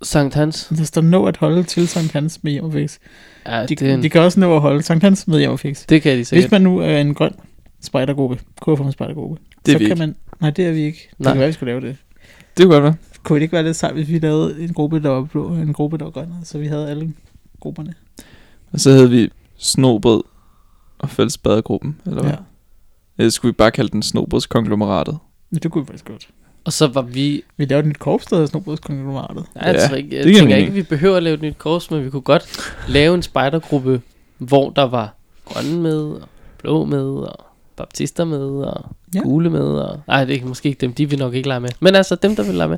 [0.02, 0.66] Sankt Hans.
[0.78, 2.98] Der står nå at holde til Sankt Hans med hjem og fix.
[3.46, 5.60] Ja, De, det, en, de kan også nå at holde Sankt Hans med hjem og
[5.60, 5.86] fix.
[5.86, 6.44] det kan de sikkert.
[6.44, 7.32] Hvis man nu er en grøn
[7.82, 10.00] spejdergruppe, KFM spejdergruppe, Det er så vi kan ikke.
[10.00, 10.16] man...
[10.42, 11.08] Nej, det er vi ikke.
[11.12, 11.34] Det Nej.
[11.34, 11.98] kan være, vi skulle lave det.
[12.58, 12.96] Det kunne godt være.
[13.24, 15.58] Kunne det ikke være lidt sejt, hvis vi lavede en gruppe, der var blå, og
[15.58, 17.14] en gruppe, der var grøn, så vi havde alle
[17.60, 17.94] grupperne?
[18.72, 20.24] Og så havde vi Snobrød
[21.00, 22.32] og Fællesbadergruppen, eller hvad?
[22.32, 22.38] Ja.
[22.38, 22.44] Ja.
[23.18, 25.18] Eller skulle vi bare kalde den Snobrødskonglomeratet?
[25.50, 26.30] Men det kunne vi faktisk godt.
[26.66, 27.44] Og så var vi...
[27.58, 29.44] Vi lavede et nyt korps, der hedder Snobrødskonglomeratet.
[29.56, 30.60] Ja, jeg, Ja, tror ikke, jeg det tænker mening.
[30.60, 33.22] ikke, at vi behøver at lave et nyt kors, men vi kunne godt lave en
[33.22, 34.02] spejdergruppe,
[34.38, 35.14] hvor der var
[35.46, 36.22] grønne med, og
[36.62, 37.46] blå med, og
[37.78, 39.20] baptister med, og Ja.
[39.20, 39.24] ja.
[39.24, 39.60] gule med.
[39.62, 41.70] Og, nej, det er måske ikke dem, de vil nok ikke lege med.
[41.80, 42.78] Men altså, dem, der vil lege med,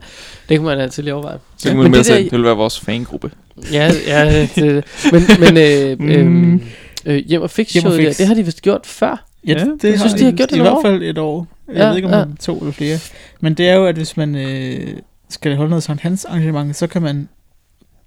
[0.50, 1.38] det kan man altid lige overveje.
[1.58, 3.32] Så Ja, kan man men med det der- det ville være vores fangruppe.
[3.72, 6.60] Ja, ja det, men, men øh, øh,
[7.06, 8.18] øh, hjem og fix Hjem og showet der, fix.
[8.18, 9.26] det har de vist gjort før.
[9.48, 11.48] Ja, Ja, det jeg synes, de har gjort det i hvert fald et år.
[11.68, 12.20] Jeg Ja, ved ikke, om ja.
[12.26, 12.98] det to eller flere.
[13.42, 14.98] Men det er jo, at hvis man øh,
[15.30, 17.30] skal holde noget Sankt Hans arrangement, så kan man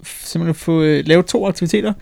[0.04, 1.92] simpelthen få øh, lave to aktiviteter,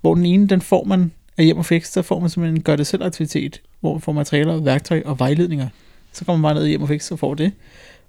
[0.00, 2.62] hvor den ene, den får man af hjem og fix, så får man simpelthen en
[2.62, 5.68] gør det selv aktivitet, hvor man får materialer, værktøj og vejledninger.
[6.12, 7.52] Så kommer man bare ned i hjem og fix og får det.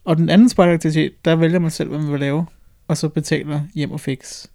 [0.05, 2.45] Og den anden spejderaktivitet, der vælger man selv, hvad man vil lave,
[2.87, 4.45] og så betaler hjem og fix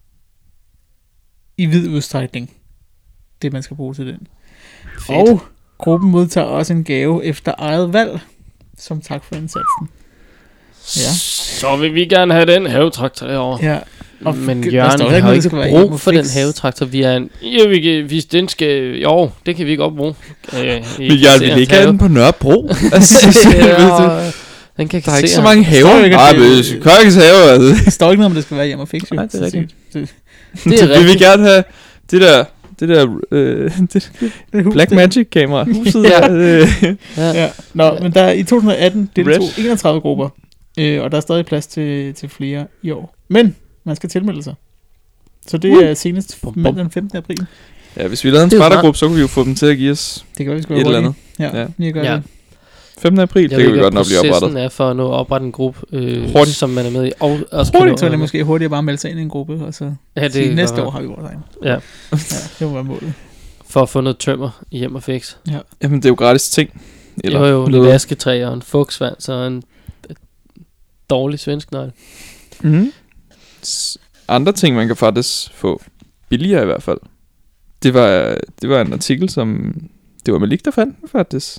[1.57, 2.51] i vid udstrækning
[3.43, 4.27] det, man skal bruge til den.
[5.07, 5.29] Fedt.
[5.31, 5.41] Og
[5.79, 8.21] gruppen modtager også en gave efter eget valg,
[8.79, 9.89] som tak for indsatsen.
[10.97, 11.11] Ja.
[11.61, 13.59] Så vil vi gerne have den havetraktor derovre.
[13.73, 13.79] Ja,
[14.25, 15.51] Og Men Jørgen, vi ikke har ikke
[15.89, 16.35] brug for den fix.
[16.35, 16.87] havetraktor.
[16.87, 17.31] Vi er en...
[17.43, 19.01] Ja, vi kan, hvis den skal...
[19.03, 20.15] Jo, det kan vi godt bruge.
[20.53, 20.61] Øh,
[20.99, 22.69] Men jeg vil ikke have den på Nørrebro.
[22.93, 24.31] altså, ja,
[24.77, 26.05] den kan der er ikke så mange haver.
[26.05, 26.41] Ikke, Nej, det-
[26.73, 27.85] men Kørkens have, altså.
[27.85, 29.03] Der står ikke noget om, det skal være hjem og fix.
[29.11, 29.15] jo.
[29.17, 29.75] Nej, det er rigtigt.
[29.93, 30.09] Det-
[30.65, 31.19] Det er vi vil rigtigt.
[31.21, 31.65] gerne have
[32.11, 32.45] det der
[32.81, 35.65] det der øh, det, Det er hus, Black det- Magic kamera.
[35.65, 36.21] Huset Ja.
[36.21, 36.69] der, øh,
[37.17, 37.29] Ja.
[37.43, 37.51] Ja.
[37.75, 39.65] Nå, men der er, i 2018 deltog Red.
[39.65, 40.29] 31 grupper,
[40.79, 43.15] øh, og der er stadig plads til, til flere i år.
[43.29, 44.55] Men man skal tilmelde sig.
[45.47, 45.83] Så det Uh.
[45.83, 46.63] er senest Bum, bum.
[46.63, 47.19] mandag den 15.
[47.19, 47.47] april.
[47.97, 49.67] ja, hvis vi lavede en Det er spejdergruppe, så kunne vi jo få dem til
[49.67, 51.15] at give os Det kan være, vi skal et eller andet.
[51.39, 51.67] Ja, Ja.
[51.79, 52.15] lige gøre Ja.
[52.15, 52.23] det.
[52.99, 53.21] 15.
[53.21, 54.41] april, Jeg det kan vi godt nok blive oprettet.
[54.41, 56.57] processen er for at nå at oprette en gruppe, øh, Hurtigt.
[56.57, 57.13] som man er med i.
[57.21, 59.29] Og også Hurtigt, så er det måske hurtigt at bare melde sig ind i en
[59.29, 61.39] gruppe, og så Ja, ja, det sige, næste år har vi vores egen.
[61.63, 61.71] Ja.
[61.73, 61.79] ja,
[62.59, 63.13] det må være målet.
[63.69, 65.37] For at få noget tømmer i hjem og fix.
[65.47, 66.83] Eller, Jamen, det er jo gratis ting.
[67.25, 67.93] Eller jo, jo, noget.
[67.93, 69.63] asketræ og en fugtsvans og en
[70.11, 70.17] et
[71.11, 71.93] dårlig svensk nøgle.
[72.63, 72.93] Mm-hmm.
[74.29, 75.83] Andre ting, man kan faktisk få
[76.29, 76.99] billigere i hvert fald.
[77.83, 79.75] Det var, det var en artikel, som...
[80.27, 81.57] Det var Malik, der fandt den faktisk.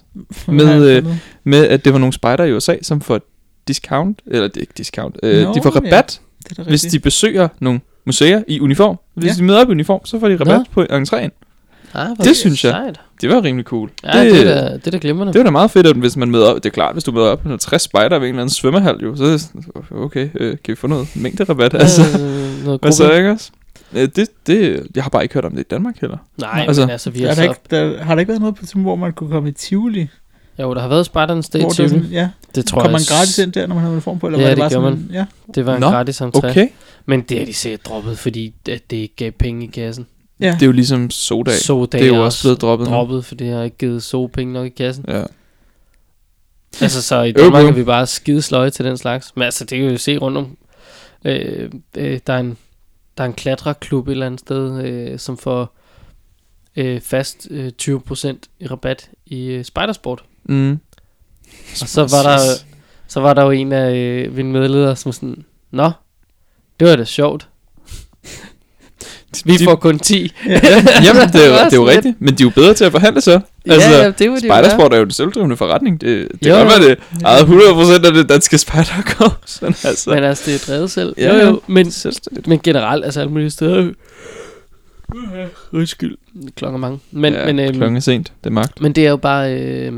[0.48, 1.06] Med, øh?
[1.44, 3.22] Med, at det var nogle spejder i USA, som får
[3.68, 4.22] discount.
[4.28, 5.18] Eller det er ikke discount.
[5.24, 5.80] Øh, Nå, de får ja.
[5.86, 9.00] rabat, det er hvis de besøger nogle museer i uniform.
[9.14, 9.34] Hvis Ja.
[9.40, 10.64] de møder op i uniform, så får de rabat Nå.
[10.72, 11.30] på entréen.
[11.94, 12.72] Ah, hvor Det synes jeg.
[12.72, 13.00] Sejt.
[13.22, 13.90] Det var rimelig cool.
[14.04, 15.34] Ja, det, det, er, da, det er da glimrende.
[15.34, 17.12] Det var da meget fedt, at hvis man møder op, det er klart, hvis du
[17.12, 19.64] møder op med 50 spejder ved en eller anden svømmehal, jo, så er det sådan,
[19.92, 22.02] okay, øh, kan vi få noget mængderabat, altså.
[22.02, 23.18] Øh, noget Hvad så, gruppe.
[23.18, 23.52] ikke også?
[23.96, 26.18] Øh, det, det, jeg har bare ikke hørt om det i Danmark heller.
[26.42, 27.50] Nej, Altså, men altså, vi Er har der, så...
[27.50, 30.08] ikke, der, har der ikke været noget på hvor man kunne komme i Tivoli?
[30.60, 31.90] Jo, der har været Spartans Day er Tivoli.
[31.90, 33.18] sådan, ja, Det tror kommer man jeg...
[33.18, 34.28] gratis ind der, når man har uniform på?
[34.28, 35.26] Eller Ja, var det, det bare gør sådan, Ja,
[35.56, 36.50] Det var en Nå, gratis entré.
[36.50, 36.68] Okay.
[37.06, 40.06] Men det er de sikkert droppet, fordi at det ikke gav penge i kassen.
[40.40, 40.52] ja.
[40.54, 41.54] Det er jo ligesom sodag.
[41.54, 42.88] Så det er jo også blevet droppet.
[42.88, 42.94] nu.
[42.94, 45.06] droppet, for det har ikke givet så penge nok i kassen.
[45.08, 45.24] Ja.
[46.82, 47.68] Altså, så i Danmark jo.
[47.68, 49.32] er vi bare skide sløje til den slags.
[49.36, 50.58] Men altså, det kan vi jo se rundt om.
[51.26, 52.58] Øh, øh, der, er en,
[53.18, 55.76] der er en klatreklub et eller andet sted, øh, som får
[56.76, 60.24] øh, fast øh, 20% i rabat i øh, spejdersport.
[60.44, 60.80] Mm.
[61.82, 62.40] Og så var der,
[63.08, 65.92] så var der jo en af øh, mine medledere, som sådan, Nå,
[66.80, 67.50] det var da sjovt.
[69.46, 70.34] Vi De- får kun 10.
[70.46, 72.22] Jamen, det er, jo, Det er jo rigtigt.
[72.22, 73.40] Men de er jo bedre til at forhandle så.
[73.66, 74.44] Altså, ja, ja, det var det.
[74.46, 76.02] Spejdersport er jo en selvdrivende forretning.
[76.02, 77.42] Det, det Jo, kan godt være, det ejet
[78.02, 79.60] 100% af det danske spejderkorps.
[79.62, 81.14] Men altså, Men altså, det er drevet selv.
[81.18, 81.46] Ja, jo, ja.
[81.48, 81.92] jo, men,
[82.48, 83.92] men generelt, altså alle mulige steder.
[85.72, 86.18] Undskyld.
[86.56, 87.00] Klokken er mange.
[87.12, 88.32] Men, ja, men, øhm, klokken er sent.
[88.44, 88.82] Det er magt.
[88.82, 89.94] men det er jo bare øh,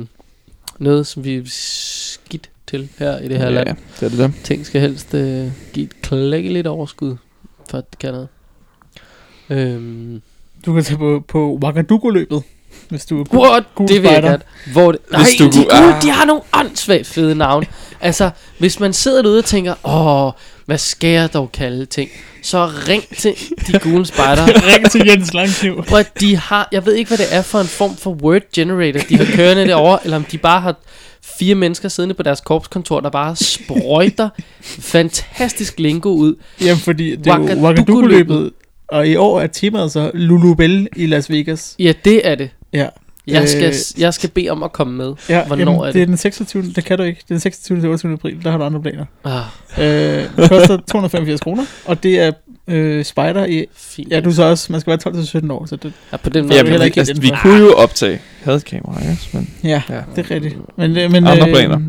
[0.79, 3.77] noget, som vi skidt til her i det her ja, land.
[3.99, 4.29] det er det der.
[4.43, 7.15] Ting skal helst øh, give et klækkeligt overskud,
[7.69, 8.27] for at det kan noget.
[9.49, 10.21] Øhm,
[10.65, 12.43] Du kan tage på, på Ouagadougou-løbet,
[12.89, 13.63] hvis du er What?
[13.75, 14.41] cool det vil jeg godt.
[14.71, 16.01] Hvor det, nej, Hvis du de, ah.
[16.01, 17.65] de har nogle åndssvagt fede navn.
[18.01, 20.31] altså, hvis man sidder derude og tænker, åh,
[20.65, 22.09] hvad skal jeg dog kalde ting?
[22.41, 23.33] Så ring til
[23.67, 24.45] de gule spejder.
[24.75, 25.83] Ring til Jens Langkniv.
[25.83, 28.99] Prøv de har, jeg ved ikke, hvad det er for en form for word generator,
[29.09, 30.75] de har kørende derovre, eller om de bare har
[31.39, 34.29] fire mennesker siddende på deres korpskontor, der bare sprøjter
[34.63, 36.35] fantastisk lingo ud.
[36.61, 38.51] Jamen, fordi det er jo Ouagadougou-løbet.
[38.87, 41.75] Og i år er temaet så Lulubel i Las Vegas.
[41.79, 42.49] Ja, det er det.
[42.73, 42.87] Ja.
[43.27, 45.13] Jeg skal, Øh, jeg skal bede om at komme med.
[45.29, 45.93] Ja, Hvornår jamen, er det?
[45.93, 46.01] det?
[46.01, 46.63] er den 26.
[46.75, 47.17] Det kan du ikke.
[47.17, 47.79] Det er den 26.
[47.81, 48.13] til 28.
[48.13, 48.43] april.
[48.43, 49.05] Der har du andre planer.
[49.23, 49.41] Ah,
[49.79, 49.85] Øh,
[50.37, 52.31] det koster 285 kroner, og det er
[52.67, 53.65] øh, spider i...
[53.75, 54.11] fint.
[54.11, 54.71] Ja, du så også...
[54.71, 55.93] Man skal være 12-17 år, så det...
[56.11, 56.53] ja, på den måde.
[56.53, 59.21] er Ja, vi men ikke helt altså, vi kunne jo optage hadkamera, ikke?
[59.33, 60.01] Men, Ja, ja.
[60.15, 60.55] det er rigtigt.
[60.77, 61.79] Men, øh, men, Andre planer.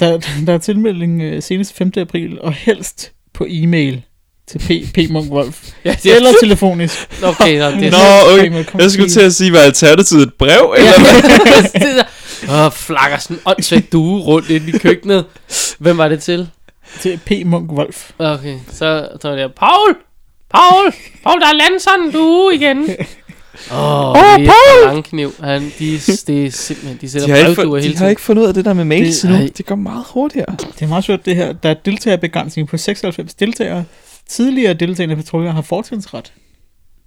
[0.00, 1.92] Der, der er tilmelding øh, senest 5.
[1.96, 4.02] april, og helst på e-mail
[4.50, 4.94] til P.
[4.94, 5.10] P.
[5.10, 5.70] Munk Wolf.
[5.84, 7.08] Ja, det Eller telefonisk.
[7.22, 8.64] Okay, nå, det er Nå, okay.
[8.64, 10.74] Kom Jeg skulle til at sige, var alternativet et brev?
[10.76, 10.90] Eller?
[10.90, 12.04] Ja, det
[12.48, 12.66] der.
[12.66, 15.24] Åh, flakker sådan en åndssvagt due rundt ind i køkkenet.
[15.78, 16.48] Hvem var det til?
[17.00, 17.30] Til P.
[17.46, 18.10] Munk Wolf.
[18.18, 19.96] Okay, så var det Paul!
[20.54, 20.92] Paul!
[21.24, 22.88] Paul, der er landet sådan en due igen.
[23.72, 25.34] Åh, oh, det er Langkniv.
[25.42, 28.22] Han, de, det er simpelthen, de sætter De har, ikke, for, hele de har ikke
[28.22, 29.48] fundet ud af det der med mails Det- ej.
[29.56, 30.56] Det går meget hurtigere.
[30.74, 31.52] Det er meget sjovt det her.
[31.52, 33.84] Der er deltagerbegrænsning på 96 deltagere.
[34.28, 36.32] Tidligere deltagende patruljer har fortrinsret.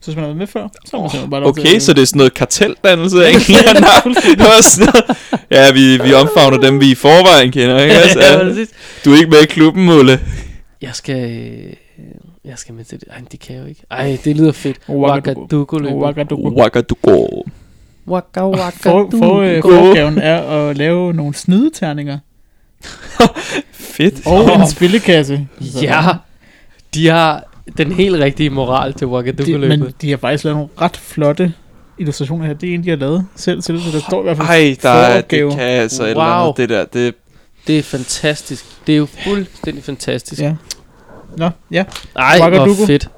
[0.01, 1.81] Så hvis man har været med før, så har man simpelthen bare til Okay, at-
[1.83, 5.17] så det er sådan noget karteldannelse var sådan noget.
[5.51, 7.93] Ja, vi, vi omfavner dem, vi i forvejen kender, ikke?
[7.95, 8.69] ja, Altså, præcis.
[9.05, 10.19] du er ikke med i klubben, Mulle.
[10.81, 11.51] Jeg skal...
[12.45, 13.07] Jeg skal med til det.
[13.11, 13.81] Ej, det kan jeg jo ikke.
[13.91, 14.77] Ej, det lyder fedt.
[14.87, 15.41] Ouagadougou.
[15.43, 15.95] Ouagadougou-løbet.
[15.97, 16.59] Ouagadougou.
[16.59, 17.43] Wagadugo.
[18.07, 19.75] Waka waka For, for, øh, Gode.
[19.75, 22.17] foropgaven er at lave nogle snydeterninger
[23.71, 24.27] Fedt.
[24.27, 25.47] og en spillekasse.
[25.61, 26.01] Så- Ja,
[26.93, 27.43] de har
[27.77, 29.79] den helt rigtige moral til Ouagadougou-løbet.
[29.79, 31.53] men de har faktisk lavet nogle ret flotte
[31.97, 32.53] illustrationer her.
[32.53, 34.47] Det er en, de har lavet selv til det, så der står i hvert fald
[34.47, 36.43] Ej, der er, det kan altså et eller Wow.
[36.43, 36.57] andet.
[36.57, 37.15] Det der, det,
[37.67, 38.65] Det er fantastisk.
[38.87, 40.41] Det er jo fuldstændig fantastisk.
[40.41, 40.55] Ja.
[41.37, 41.85] Nå, ja.
[42.15, 42.85] Ej, hvor Ouagadougou.
[42.85, 43.09] fedt.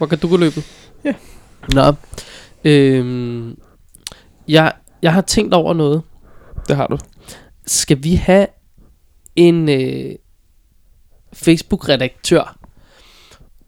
[0.00, 0.64] Ouagadougou-løbet.
[1.04, 1.14] Ja.
[1.72, 1.92] Nå.
[2.64, 3.58] Øhm,
[4.48, 4.72] jeg,
[5.02, 6.02] jeg har tænkt over noget.
[6.68, 6.98] det har du.
[7.66, 8.46] Skal vi have
[9.36, 10.14] en øh,
[11.32, 12.56] Facebook-redaktør,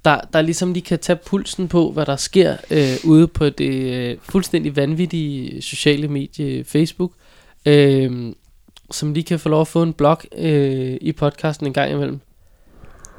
[0.07, 3.95] der, der ligesom lige kan tage pulsen på, hvad der sker øh, ude på det
[3.95, 7.13] øh, fuldstændig vanvittige sociale medie Facebook.
[7.67, 8.33] Øh,
[8.91, 12.21] som lige kan få lov at få en blog øh, i podcasten en gang imellem.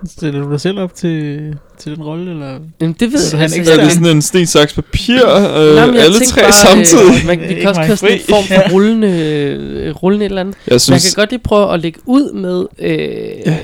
[0.07, 1.39] Stiller du dig selv op til,
[1.77, 2.59] til den rolle, eller?
[2.81, 5.27] Jamen, det ved jeg han altså, ikke Er det sådan en sten, saks, papir?
[5.27, 7.21] Øh, Nå, men jeg alle tre bare, samtidig?
[7.21, 10.41] Øh, man, vi kan også køre sådan en form for rullende, øh, rullende et eller
[10.41, 10.55] andet.
[10.67, 12.65] Jeg Man synes, kan godt lige prøve at lægge ud med...
[12.79, 12.97] Øh,
[13.45, 13.57] Ja.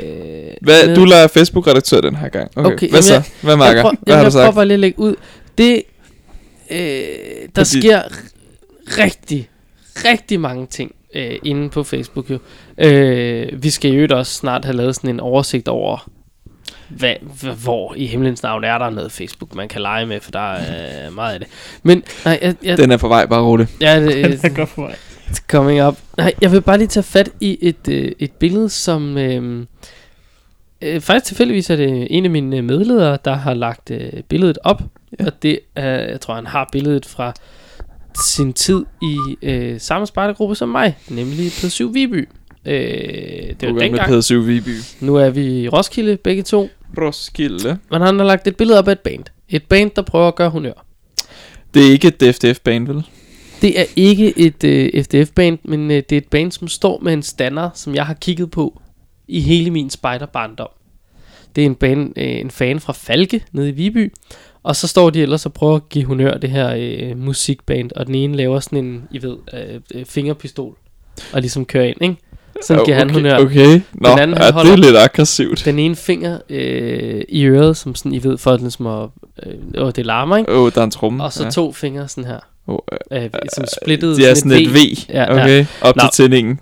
[0.54, 2.51] Øh, hvad, med- du leger Facebook-redaktør den her gang.
[2.56, 3.14] Okay, Okay, hvad så?
[3.14, 3.82] jeg- Hvad jeg marker?
[3.82, 4.56] prøver, Hvad har jeg du prøver sagt?
[4.56, 5.16] bare lige at lægge ud.
[5.58, 5.84] Det,
[6.72, 6.78] øh,
[7.56, 8.01] der Fordi- sker
[8.97, 9.49] rigtig,
[10.06, 12.38] rigtig mange ting øh, inde på Facebook jo.
[12.78, 16.10] Øh, vi skal jo øvrigt også snart have lavet sådan en oversigt over,
[16.89, 20.32] hvad, hvad, hvor i himlens navn er der noget Facebook, man kan lege med, for
[20.32, 21.49] der er øh, meget af det.
[21.84, 23.70] Men nej, jeg, jeg, Den er på vej, bare roligt.
[23.82, 24.95] ja, det, Den er godt for mig.
[25.28, 25.97] It's coming up.
[26.18, 29.18] Nej, jeg vil bare lige tage fat i et, øh, et billede, som...
[29.18, 29.66] Øh,
[30.84, 34.58] øh, faktisk tilfældigvis er det en af mine øh, medledere, der har lagt øh, billedet
[34.64, 34.82] op.
[35.20, 35.26] Ja.
[35.26, 37.34] Og det er, jeg tror, han har billedet fra
[38.16, 42.30] sin tid i øh, samme spejdergruppe som mig, nemlig på 7 Viby.
[42.66, 42.74] Øh,
[43.60, 44.08] det var dengang.
[44.08, 44.78] Peder Syv Viby.
[45.00, 46.70] Nu er vi i Roskilde, begge to.
[46.98, 47.78] Roskilde.
[47.92, 49.24] Men han har lagt et billede op af et band.
[49.50, 50.86] Et band, der prøver at gøre honør.
[51.74, 53.04] Det er ikke et DFDF-band, vel?
[53.62, 57.14] Det er ikke et øh, FDF-band, men øh, det er et band, som står med
[57.14, 58.82] en stander, som jeg har kigget på
[59.28, 60.68] i hele min spejderbarndom.
[61.56, 64.14] Det er en, band, øh, en fan fra Falke nede i Viby,
[64.64, 68.08] og så står de ellers og prøver at give honør det her øh, musikband, og
[68.08, 70.76] den ene laver sådan en, I ved, øh, øh, fingerpistol,
[71.34, 72.16] og ligesom kører ind, ikke?
[72.62, 73.40] Sådan giver han honør.
[73.40, 75.62] Okay, nå, Den anden, han ja, det holder- er lidt aggressivt.
[75.66, 79.10] Den ene finger øh, i øret, som sådan, I ved, for at den som at,
[79.44, 80.52] øh, åh, det larmer, ikke?
[80.52, 81.24] Åh, oh, der er en tromme.
[81.24, 81.50] Og så ja.
[81.50, 82.80] to fingre sådan her, Oh,
[83.11, 84.18] øh, som splittet.
[84.18, 84.78] det er sådan et V.
[85.09, 85.41] Ja, ja.
[85.41, 86.09] Okay, op til Nå.
[86.14, 86.59] tændingen.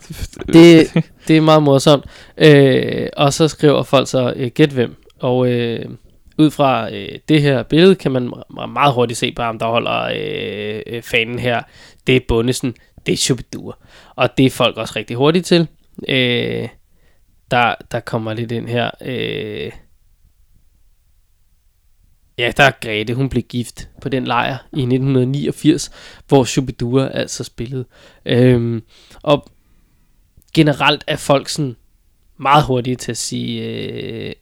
[0.54, 0.88] det,
[1.28, 2.06] det er meget morsomt.
[2.38, 4.96] Øh, og så skriver folk så, øh, gæt hvem.
[5.20, 5.86] Og øh,
[6.38, 8.34] ud fra øh, det her billede, kan man
[8.74, 11.62] meget hurtigt se på ham, der holder øh, øh, fanen her.
[12.08, 12.74] Det er Bundesen,
[13.06, 13.74] det er Shubidua.
[14.16, 15.68] Og det er folk også rigtig hurtigt til.
[16.10, 16.68] Øh,
[17.52, 18.90] der, der kommer lidt ind her.
[19.06, 19.72] Øh,
[22.38, 25.92] ja, der er Grete, hun blev gift på den lejr i 1989,
[26.28, 27.86] hvor Shubidua altså spillede.
[28.26, 28.84] Øhm,
[29.22, 29.48] og
[30.54, 31.76] generelt er folk sådan
[32.38, 34.34] meget hurtige til at sige, øh,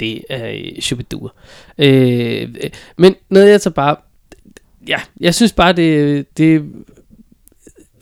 [0.00, 1.28] det er øh, Shubidua.
[1.78, 2.54] Øh,
[2.96, 3.96] men noget jeg så bare,
[4.88, 6.60] ja, jeg synes bare, det, det er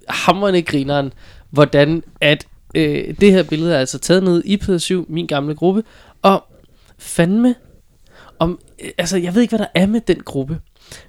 [0.09, 1.13] hammerende grineren,
[1.51, 5.85] hvordan at øh, det her billede er altså taget ned i P7, min gamle gruppe,
[6.23, 6.45] og
[6.99, 7.55] fandme,
[8.43, 10.61] om, øh, altså jeg ved ikke, hvad der er med den gruppe,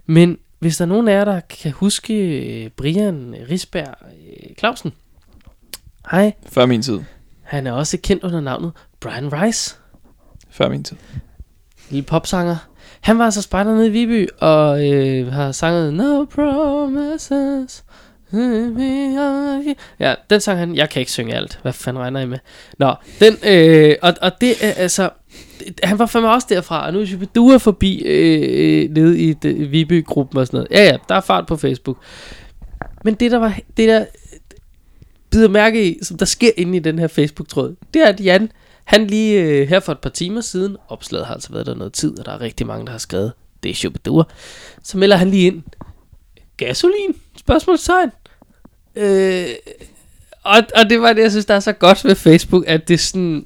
[0.05, 2.13] men hvis der er nogen af jer, der kan huske
[2.63, 4.93] øh, Brian Risberg øh, Clausen,
[6.11, 6.99] hej, Før min tid.
[7.41, 9.75] han er også kendt under navnet Brian Rice,
[10.49, 10.97] Før min tid.
[11.89, 12.55] lille popsanger.
[13.01, 17.84] Han var altså spejder nede i Viby, og øh, har sanget No Promises.
[19.99, 21.59] Ja, den sang han, jeg kan ikke synge alt.
[21.61, 22.38] Hvad fanden regner I med?
[22.77, 25.09] Nå, den, øh, og, og det er altså,
[25.84, 29.58] han var fandme også derfra, og nu er Shubidua forbi øh, øh nede i det,
[29.58, 30.68] øh, Viby-gruppen og sådan noget.
[30.72, 31.97] Ja, ja, der er fart på Facebook.
[33.04, 34.06] Men det der var, det der
[35.32, 38.51] bider mærke i, som der sker inde i den her Facebook-tråd, det er, at Jan,
[38.84, 41.93] han lige øh, her for et par timer siden, opslaget har altså været der noget
[41.93, 43.34] tid, og der er rigtig mange, der har skrevet,
[43.64, 44.24] det er Shubidua,
[44.84, 45.64] så melder han lige ind,
[46.58, 47.16] gasolin?
[47.38, 48.12] Spørgsmålstegn.
[48.95, 49.45] Øh,
[50.43, 52.93] og, og det var det, jeg synes, der er så godt ved Facebook, at det
[52.93, 53.45] er sådan...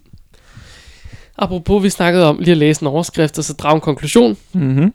[1.38, 4.38] Apropos, vi snakkede om lige at læse en overskrift, og så drage en konklusion.
[4.54, 4.94] Mm-hmm.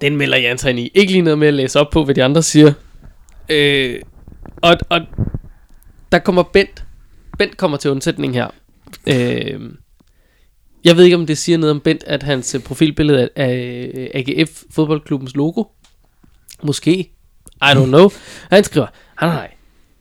[0.00, 0.90] Den melder Jan sig ind i.
[0.94, 2.72] Ikke lige noget med at læse op på, hvad de andre siger.
[3.48, 4.00] Øh,
[4.62, 5.00] og, og
[6.12, 6.84] der kommer Bent.
[7.38, 8.48] Bent kommer til undsætning her.
[9.06, 9.60] Øh,
[10.84, 14.62] jeg ved ikke, om det siger noget om Bent, at hans øh, profilbillede øh, AGF
[14.70, 15.64] fodboldklubbens logo.
[16.62, 16.90] Måske.
[17.62, 18.10] I don't know.
[18.50, 18.86] Han skriver,
[19.20, 19.53] nej, nej,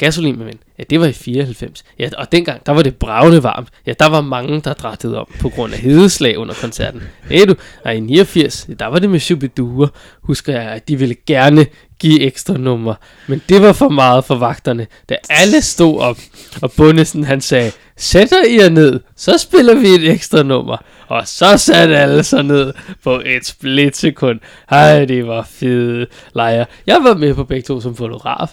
[0.04, 0.60] gasolin med ven.
[0.80, 1.84] Ja, det var i 94.
[2.00, 3.70] Ja, og dengang, der var det bravende varmt.
[3.88, 7.02] Ja, der var mange, der drættede om på grund af hedeslag under koncerten.
[7.30, 9.88] Ved du, og i 89, der var det med Shubidua.
[10.22, 11.66] Husker jeg, at de ville gerne
[12.04, 12.96] give ekstra nummer.
[13.28, 14.88] Men det var for meget for vagterne.
[15.10, 16.18] Da alle stod op,
[16.62, 20.78] og Bundesen han sagde, sætter I jer ned, så spiller vi et ekstra nummer.
[21.08, 22.74] Og så satte alle sig ned
[23.04, 24.40] på et splitsekund.
[24.72, 26.66] Ej, det var fede lejre.
[26.88, 28.48] Jeg var med på begge to som fotograf.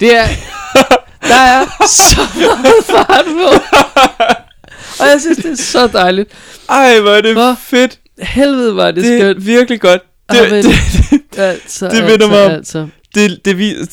[0.00, 0.24] Det er...
[1.28, 3.78] Der er så meget fart på.
[5.00, 6.30] Og jeg synes, det er så dejligt.
[6.68, 7.98] Ej, hvor er det Hvor fedt.
[8.18, 9.46] Helvede var det, Det er skønt.
[9.46, 10.02] virkelig godt.
[10.32, 10.64] Det, men-
[11.34, 12.86] det, Altså, det minder altså, mig om- Altså.
[13.14, 13.88] det, det, vi, det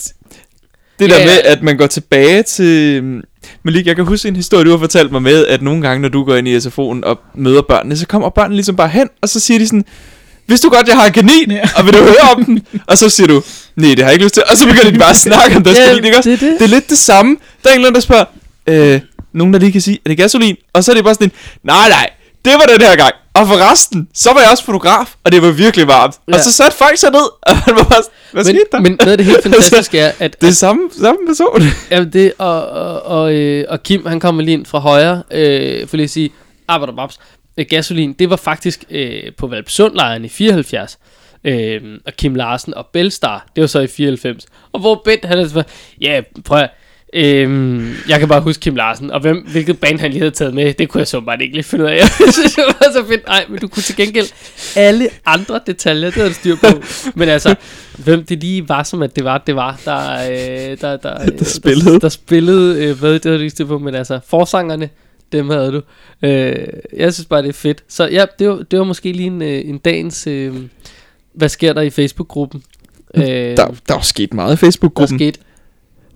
[1.00, 1.26] Ja, der ja.
[1.26, 3.04] med, at man går tilbage til...
[3.04, 3.22] mm,
[3.64, 6.10] Malik, jeg kan huske en historie, du har fortalt mig med, at nogle gange, når
[6.10, 9.30] du går ind i SFO'en og møder børnene, så kommer børnene ligesom bare hen, og
[9.30, 9.86] så siger de sådan,
[10.46, 11.62] hvis du godt, jeg har en kanin, Ja.
[11.76, 12.62] og vil du høre om den?
[12.88, 13.44] Og så siger du,
[13.76, 14.44] nej, det har jeg ikke lyst til.
[14.52, 16.30] Og så begynder de bare at snakke om deres Ja, kanin, ikke også?
[16.30, 16.60] det er det.
[16.60, 17.38] Det er lidt det samme.
[17.64, 18.26] Der er en eller anden, der spørger,
[18.68, 19.02] øh,
[19.34, 20.56] nogen der lige kan sige, er det gasolin?
[20.74, 21.32] Og så er det bare sådan en,
[21.64, 22.10] nej, nej,
[22.46, 23.14] det var den her gang.
[23.40, 26.16] Og for resten, så var jeg også fotograf, og det var virkelig varmt.
[26.28, 26.34] Ja.
[26.34, 28.80] Og så satte folk sig ned, og man var bare hvad skete der?
[28.80, 31.62] men, men noget af det helt fantastiske er, at, det er samme, samme person.
[31.92, 35.88] Jamen det, og, og, og, øh, og Kim, han kommer lige ind fra højre, øh,
[35.88, 36.30] for lige at sige,
[36.68, 37.20] arbejder babs,
[37.58, 40.98] øh, gasolin, det var faktisk øh, på Valpsundlejren i 74.
[41.44, 44.46] Øh, og Kim Larsen og Belstar, det var så i 94.
[44.72, 45.64] Og hvor Bent, han er så,
[46.02, 46.70] ja, prøv at,
[47.14, 50.54] Øhm, jeg kan bare huske Kim Larsen, og hvem, hvilket band han lige havde taget
[50.54, 51.96] med, det kunne jeg så bare ikke lige finde ud af.
[52.26, 53.28] Jeg synes, det var så fedt.
[53.28, 54.26] Nej, men du kunne til gengæld
[54.76, 56.68] alle andre detaljer, det havde du styr på.
[57.16, 57.56] Men altså,
[57.98, 61.44] hvem det lige var, som at det var, det var, der, øh, der, der, der,
[61.60, 61.92] spillede.
[61.94, 64.90] Der, der spillede, øh, hvad, det havde du ikke styr på, men altså, forsangerne,
[65.32, 65.82] dem havde du.
[66.28, 66.56] Øh,
[66.98, 67.84] jeg synes bare, det er fedt.
[67.88, 70.54] Så ja, det var, det var måske lige en, øh, en dagens, øh,
[71.34, 72.64] hvad sker der i Facebook-gruppen?
[73.16, 75.20] Øh, Der, der er sket meget i der Facebook-gruppen.
[75.20, 75.40] skete.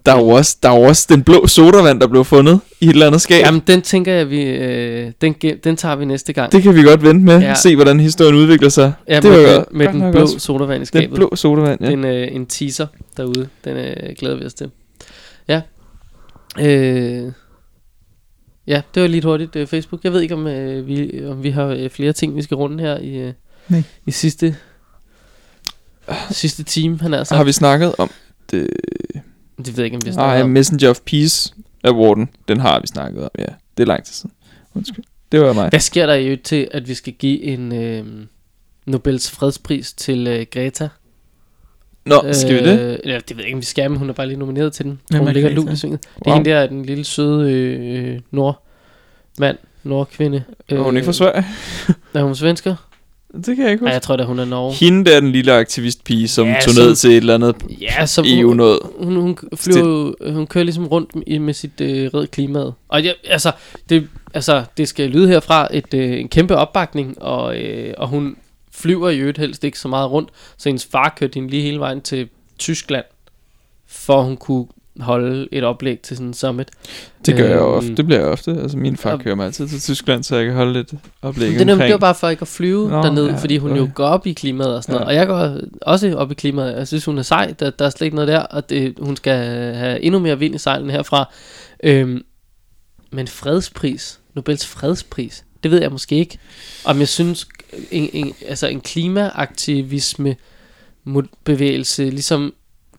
[0.05, 2.85] Der er, jo også, der er jo også den blå sodavand, der blev fundet i
[2.85, 3.45] et eller andet skab.
[3.45, 5.33] Jamen, den tænker jeg, vi, øh, den,
[5.63, 6.51] den tager vi næste gang.
[6.51, 7.39] Det kan vi godt vente med.
[7.39, 7.53] Ja.
[7.55, 8.93] Se, hvordan historien udvikler sig.
[9.07, 10.39] ja, det med, godt- med, med den blå også.
[10.39, 11.15] sodavand i Den skabet.
[11.15, 11.89] blå sodavand, ja.
[11.89, 12.87] en, øh, en teaser
[13.17, 13.47] derude.
[13.65, 14.71] Den øh, glæder vi os til.
[15.47, 15.61] Ja.
[16.61, 17.31] Øh,
[18.67, 20.03] ja, det var lidt hurtigt øh, Facebook.
[20.03, 22.83] Jeg ved ikke, om, øh, vi, om vi har øh, flere ting, vi skal runde
[22.83, 23.33] her i, øh,
[23.69, 23.83] Nej.
[24.07, 24.55] i sidste,
[26.31, 26.99] sidste time.
[27.01, 28.09] Han er altså, Har vi snakket om
[28.51, 28.67] det?
[29.65, 30.49] Det ved jeg ikke, om vi har Nej, snakket om.
[30.49, 31.53] Messenger of Peace
[31.83, 32.29] Awarden.
[32.47, 33.45] Den har vi snakket om, ja.
[33.77, 34.31] Det er lang tid siden.
[34.75, 35.03] Undskyld.
[35.31, 35.69] Det var mig.
[35.69, 38.05] Hvad sker der i øvrigt til, at vi skal give en øh,
[38.85, 40.89] Nobels fredspris til øh, Greta?
[42.05, 42.79] Nå, skal vi det?
[42.79, 44.73] Øh, eller, det ved jeg ikke, om vi skal, men hun er bare lige nomineret
[44.73, 44.99] til den.
[45.09, 46.03] Hvem hun er ligger lugt i svinget.
[46.03, 46.35] Det er Wow.
[46.35, 50.43] hende der, den lille søde øh, nordmand, nordkvinde.
[50.69, 51.45] Er hun ikke fra Sverige?
[52.13, 52.75] Er hun svensker?
[53.35, 53.93] Det kan jeg ikke huske.
[53.93, 54.73] jeg tror da hun er Norge.
[54.73, 57.35] Hende der er den lille aktivistpige, som Ja, ja, tog som- ned til et eller
[57.35, 58.79] andet Ja, så EU hun, noget.
[58.99, 62.73] hun, hun, flyver, jo- hun kører ligesom rundt i, med sit øh, red klimaet.
[62.87, 63.51] Og ja, altså,
[63.89, 68.35] det, altså, det skal lyde herfra et, øh, en kæmpe opbakning, og, øh, og hun
[68.71, 71.79] flyver i øvrigt helst ikke så meget rundt, så hendes far kørte hende lige hele
[71.79, 72.29] vejen til
[72.59, 73.05] Tyskland,
[73.87, 74.65] for hun kunne
[74.99, 76.67] holde et oplæg til sådan en summit.
[77.25, 77.95] Det gør jeg jo Øhm, ofte.
[77.95, 78.51] Det bliver jeg ofte.
[78.61, 81.61] Altså min far kører mig altid til Tyskland, så jeg kan holde lidt oplæg Det,
[81.61, 81.79] omkring.
[81.81, 83.81] det var bare for ikke at flyve Nå, derned, ja, fordi hun okay.
[83.81, 85.05] jo går op i klimaet og sådan noget.
[85.05, 85.09] Ja.
[85.09, 86.77] Og jeg går også op i klimaet.
[86.77, 87.53] Jeg synes, hun er sej.
[87.59, 89.37] Der, der er slet ikke noget der, og det, hun skal
[89.75, 91.33] have endnu mere vind i sejlen herfra.
[91.83, 92.21] Øhm,
[93.11, 96.37] men fredspris, Nobels fredspris, det ved jeg måske ikke.
[96.85, 97.47] Om jeg synes,
[97.91, 100.35] en, en, altså en klimaaktivisme
[101.43, 102.53] bevægelse ligesom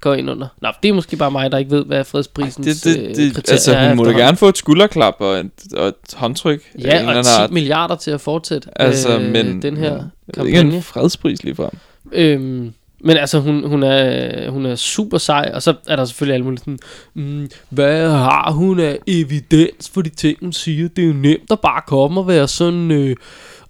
[0.05, 0.47] går ind under.
[0.63, 3.35] Nå, det er måske bare mig, der ikke ved, hvad fredsprisens det, det, øh, det,
[3.35, 6.63] kriterier altså, er hun må da gerne få et skulderklap og et, og et håndtryk.
[6.79, 7.51] Ja, og anden 10 art.
[7.51, 10.77] milliarder til at fortsætte Altså, øh, men, den her ikke kampagne.
[10.77, 11.71] en fredspris lige frem.
[12.13, 16.35] Øhm, men altså, hun, hun, er, hun er super sej, og så er der selvfølgelig
[16.35, 16.79] alle mulige sådan,
[17.15, 20.89] mm, hvad har hun af evidens for de ting, hun siger?
[20.89, 23.17] Det er jo nemt at bare komme og være sådan øh,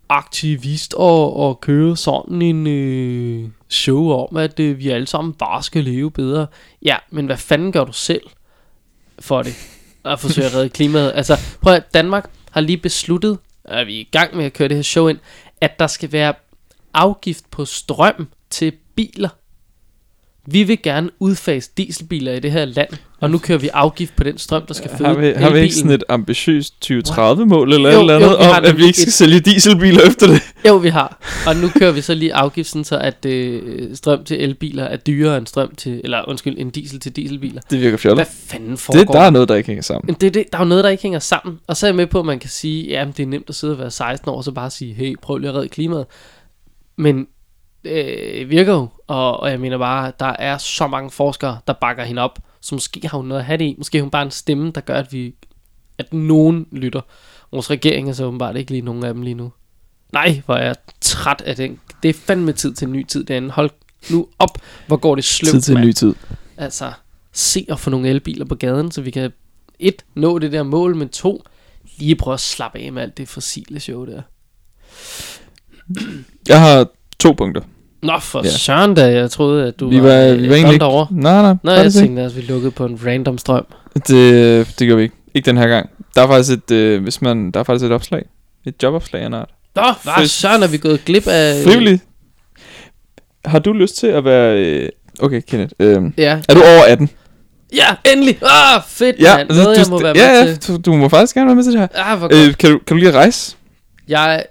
[0.08, 5.62] aktivist og, og køre sådan en øh, show om, at øh, vi alle sammen bare
[5.62, 6.46] skal leve bedre.
[6.82, 8.22] Ja, men hvad fanden gør du selv
[9.18, 9.54] for det?
[10.04, 11.12] At forsøge at redde klimaet.
[11.14, 14.68] Altså, prøv at Danmark har lige besluttet, at vi er i gang med at køre
[14.68, 15.18] det her show ind,
[15.60, 16.34] at der skal være
[16.94, 19.28] afgift på strøm til biler.
[20.46, 22.88] Vi vil gerne udfase dieselbiler i det her land,
[23.20, 25.58] og nu kører vi afgift på den strøm, der skal føde Har vi, har vi
[25.58, 28.82] ikke sådan et ambitiøst 2030-mål eller Jo, et eller jo, andet har om, at vi
[28.82, 30.40] et- ikke skal sælge dieselbiler efter det?
[30.68, 31.18] Jo, vi har.
[31.46, 35.38] Og nu kører vi så lige afgiften, så at øh, strøm til elbiler er dyrere
[35.38, 37.60] end strøm til, eller undskyld, en diesel til dieselbiler.
[37.70, 38.18] Det virker fjollet.
[38.26, 40.06] Hvad fanden foregår Det, der er noget, der ikke hænger sammen.
[40.06, 41.58] Men det, er det, der er jo noget, der ikke hænger sammen.
[41.66, 43.54] Og så er jeg med på, at man kan sige, ja, det er nemt at
[43.54, 46.06] sidde og være 16 år, og så bare sige, hey, prøv lige at redde klimaet.
[46.96, 47.26] Men
[47.84, 52.04] øh, virker jo, og, og jeg mener bare, der er så mange forskere, der bakker
[52.04, 53.74] hende op, så måske har hun noget at have det i.
[53.78, 55.34] Måske er hun bare en stemme, der gør, at vi
[55.98, 57.00] at nogen lytter.
[57.52, 59.52] Vores regering er så åbenbart ikke lige nogen af dem lige nu.
[60.12, 61.80] Nej, hvor er jeg træt af den.
[62.02, 63.50] Det er fandme tid til en ny tid derinde.
[63.50, 63.70] Hold
[64.10, 66.14] nu op, hvor går det sløvt, Tid til en ny tid.
[66.56, 66.92] Altså,
[67.32, 69.32] se at få nogle elbiler på gaden, så vi kan
[69.78, 71.44] et, nå det der mål, men to,
[71.98, 74.22] lige prøve at slappe af med alt det fossile show der.
[76.48, 77.62] Jeg har to punkter.
[78.04, 78.50] Nå, for Ja.
[78.50, 80.84] søren da, jeg troede, at du vi var, var, øh, vi var egentlig stolt ikke...
[80.84, 81.06] over.
[81.10, 81.54] Nej, nej.
[81.62, 83.66] Nå, var jeg tænkte, at vi lukkede på en random strøm.
[84.08, 85.14] Det, det gør vi ikke.
[85.34, 85.90] Ikke den her gang.
[86.14, 88.22] Der er faktisk et, øh, hvis man, der er faktisk et opslag.
[88.66, 89.48] Et jobopslag af en art.
[89.76, 91.64] Nå, hvad søren er vi gået glip af...
[91.64, 92.00] Frivillig.
[93.44, 94.58] Har du lyst til at være...
[94.58, 94.88] Øh,
[95.20, 95.72] okay, Kenneth.
[95.80, 97.10] Øh, Ja, er du over 18?
[97.74, 98.38] Ja, endelig!
[98.42, 100.74] Ah, fedt, Ja, altså, Noget, jeg du, må være ja, med ja, til.
[100.76, 101.88] du, du må faktisk gerne være med til det her.
[101.94, 102.48] Ah, hvor godt.
[102.48, 103.56] Øh, kan, du, kan du lide at rejse?
[104.08, 104.44] Jeg...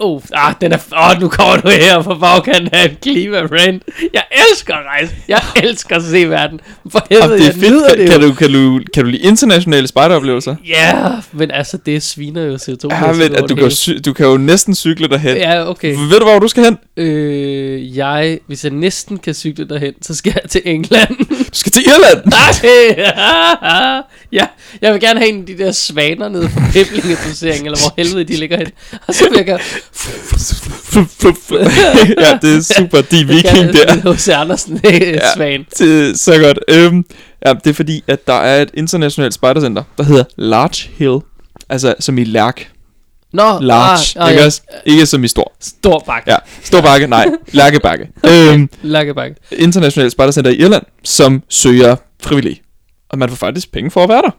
[0.00, 0.78] Oh, ah, den er...
[0.92, 4.08] Åh, oh, nu kommer du her på bagkanten af en klima -rant.
[4.14, 5.14] Jeg elsker at rejse.
[5.28, 6.60] Jeg elsker at se verden.
[6.90, 7.88] For helvede, det er jeg fedt.
[7.88, 10.56] Kan, det kan, du, kan, du, kan du lide internationale spejderoplevelser?
[10.68, 10.94] Ja,
[11.32, 12.88] men altså, det sviner jo CO2.
[12.90, 15.36] Ja, men at du, kan, jo du kan jo næsten cykle derhen.
[15.36, 15.96] Ja, okay.
[15.96, 16.78] Ved du, hvor du skal hen?
[16.96, 21.16] Øh, jeg, hvis jeg næsten kan cykle derhen, så skal jeg til England.
[21.28, 22.24] Du skal til Irland!
[22.36, 22.60] Nej,
[24.32, 24.46] ja,
[24.82, 28.24] jeg vil gerne have en af de der svaner nede fra Peblinge-doseringen, eller hvor helvede
[28.24, 28.66] de ligger hen.
[29.06, 29.62] Og så vil jeg gerne,
[32.18, 33.00] ja, det er super.
[33.00, 34.02] De viking der.
[34.02, 35.66] hos Andersen øh, svan.
[35.78, 36.58] Det er så godt.
[36.68, 37.04] Øhm,
[37.46, 41.18] ja, det er fordi, at der er et internationalt spejdercenter, der hedder Large Hill.
[41.68, 42.70] Altså, som i lærk.
[43.32, 44.18] Nå, Large.
[44.18, 44.46] ah, ah, ikke, ja.
[44.46, 44.62] også?
[44.84, 45.52] ikke som i stor.
[45.60, 46.30] Stor bakke.
[46.30, 47.06] Ja, stor bakke.
[47.06, 48.08] Nej, lærkebakke.
[48.30, 49.36] øhm, Lakkebakke.
[49.52, 52.62] internationalt spejdercenter i Irland, som søger frivillige.
[53.08, 54.30] Og man får faktisk penge for at være der.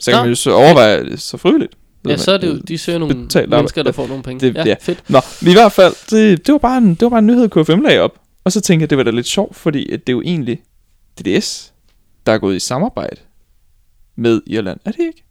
[0.00, 0.22] Så kan Nå.
[0.22, 1.74] man jo så overveje det så frivilligt.
[2.08, 4.46] Ja, så er det jo, de søger nogle betalt mennesker, der får nogle penge.
[4.46, 4.74] Det- ja, ja.
[4.80, 5.10] fedt.
[5.10, 7.48] Nå, men i hvert fald, det, det, var bare en, det var bare en nyhed,
[7.48, 8.18] KFM lagde op.
[8.44, 10.60] Og så tænkte jeg, det var da lidt sjovt, fordi at det er jo egentlig
[11.20, 11.72] DDS,
[12.26, 13.16] der er gået i samarbejde
[14.16, 14.80] med Irland.
[14.84, 15.24] Er det ikke?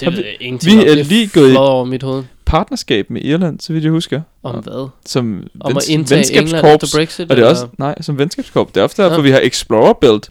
[0.00, 2.24] Det ved vi- jeg ingenting vi er er lige gået i- over mit hoved.
[2.44, 4.20] Partnerskab med Irland, så vidt jeg husker.
[4.42, 4.88] Om hvad?
[5.06, 7.30] Som Om at vens- indtage England efter Brexit?
[7.30, 7.48] Og det er eller?
[7.62, 8.72] også, nej, som venskabskorps.
[8.72, 9.22] Det er ofte derfor, Nå.
[9.22, 10.22] vi har Explorer Build.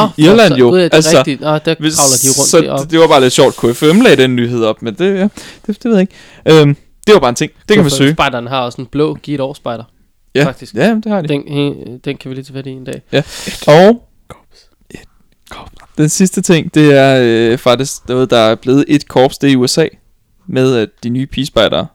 [0.00, 1.40] Nå, i Irland så, jo, ja, det altså, rigtigt.
[1.40, 2.90] Nå, der Hvis, kravler de rundt så deroppe.
[2.90, 5.30] det, var bare lidt sjovt, KFM lagde den nyhed op, men det, ja, det,
[5.66, 6.60] det ved jeg ikke.
[6.60, 6.76] Øhm,
[7.06, 7.52] det var bare en ting.
[7.68, 8.12] Det kan man søge.
[8.12, 9.84] Spejderen har også en blå Giv et år spejder.
[10.34, 10.74] Ja, faktisk.
[10.74, 11.28] ja det har de.
[11.28, 13.02] Den, he- den kan vi lige tage fat i en dag.
[13.66, 14.02] Og
[15.98, 19.52] den sidste ting, det er øh, faktisk noget, der er blevet et korps, det er
[19.52, 19.86] i USA,
[20.46, 21.86] med at de nye pigespejdere,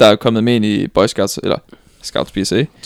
[0.00, 1.58] der er kommet med ind i Boy Scouts, eller
[2.06, 2.32] Scouts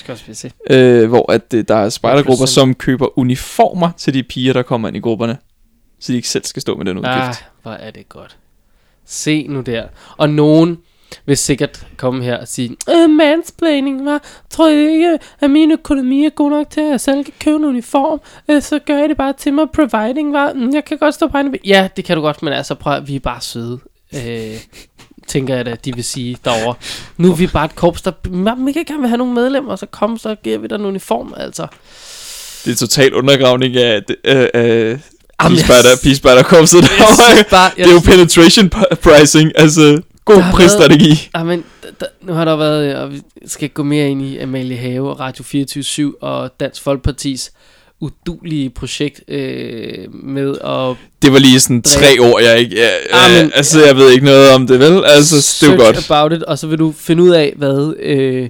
[0.08, 0.50] også vi se.
[0.70, 2.54] øh, hvor at, øh, der er spejdergrupper, 100%.
[2.54, 5.38] som køber uniformer til de piger, der kommer ind i grupperne,
[6.00, 7.14] så de ikke selv skal stå med den udgift.
[7.16, 8.36] Ah, hvor er det godt.
[9.06, 9.86] Se nu der.
[10.16, 10.78] Og nogen
[11.26, 14.18] vil sikkert komme her og sige, øh, mansplaining, hva?
[14.50, 17.56] Tror jeg ikke, at min økonomi er god nok til, at jeg selv kan købe
[17.56, 18.20] en uniform?
[18.50, 20.52] Øh, så gør jeg det bare til mig, providing, hva?
[20.52, 22.92] Mm, Jeg kan godt stå på en Ja, det kan du godt, men altså prøv
[22.92, 23.78] at, vi er bare søde.
[24.14, 24.54] Øh,
[25.29, 26.74] tænker jeg da, de vil sige derovre.
[27.16, 28.11] Nu er vi bare et korps, der
[28.64, 31.35] vi kan gerne vil have nogle medlemmer, så kom, så giver vi dig en uniform,
[31.37, 31.66] altså.
[32.64, 34.99] Det er total undergravning af, øh, af
[36.03, 36.89] pigespejderkorpset Jeg
[37.51, 37.70] derovre.
[37.76, 38.68] Det er jo penetration
[39.03, 41.31] pricing, altså god Der prisstrategi.
[41.37, 44.39] Ja, men d- d- nu har der været, og vi skal gå mere ind i
[44.39, 47.53] Amalie Have og Radio 24 og Dansk Folkepartis
[48.01, 52.76] udulige projekt øh, med at Det var lige sådan tre år, jeg ikke...
[52.76, 55.05] Ja, Ah, men- altså, jeg ved ikke noget om det, vel?
[55.05, 56.11] Altså, det er godt.
[56.11, 58.49] about it, og så vil du finde ud af, hvad øh,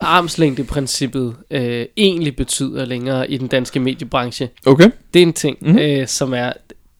[0.00, 4.48] armslængdeprincippet øh, egentlig betyder længere i den danske mediebranche.
[4.66, 4.90] Okay.
[5.14, 5.72] Det er en ting, Mhm.
[5.72, 5.78] mm.
[5.78, 6.52] øh, som er,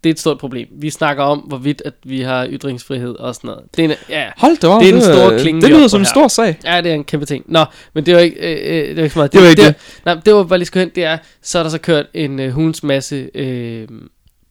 [0.04, 0.68] det er et stort problem.
[0.70, 3.64] Vi snakker om, hvorvidt at vi har ytringsfrihed og sådan noget.
[3.76, 4.80] Det er en, ja, Hold da op.
[4.80, 6.58] Det er den store klinge, Det er lyder som en stor sag.
[6.64, 7.44] Ja, det er en kæmpe ting.
[7.48, 9.32] Nå, men det var ikke, øh, øh, det var ikke så meget.
[9.32, 9.74] Det var ikke det.
[9.74, 10.02] det.
[10.04, 12.50] Nej, det var bare lige hen, det er, så er der så kørt en øh,
[12.50, 13.88] hulens masse, øh,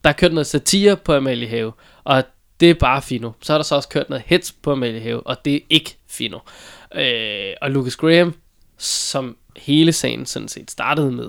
[0.04, 1.72] der er kørt noget satire på Amalie Have,
[2.04, 2.24] og
[2.60, 3.30] det er bare fino.
[3.42, 5.96] Så er der så også kørt noget hits på Amalie Have, og det er ikke
[6.10, 6.38] fino.
[6.94, 8.34] Øh, og Lucas Graham,
[8.78, 11.28] som hele sagen sådan set startede med.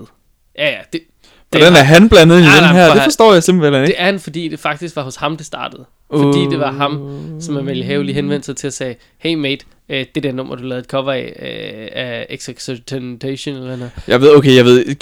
[0.58, 1.15] Ja, ja, det, det,
[1.50, 2.94] Hvordan er han blandet i Nej, den nej, her?
[2.94, 3.98] Det forstår jeg simpelthen det ikke.
[3.98, 5.84] er han, fordi det faktisk var hos ham, det startede.
[6.10, 9.64] Fordi det var ham, som Amalie Have lige henvendte sig til at sige, hey mate,
[9.88, 13.90] øh, det der nummer, du lavede et cover af, øh, af XXXTentacion eller noget.
[14.08, 14.94] Jeg ved, okay, jeg ved.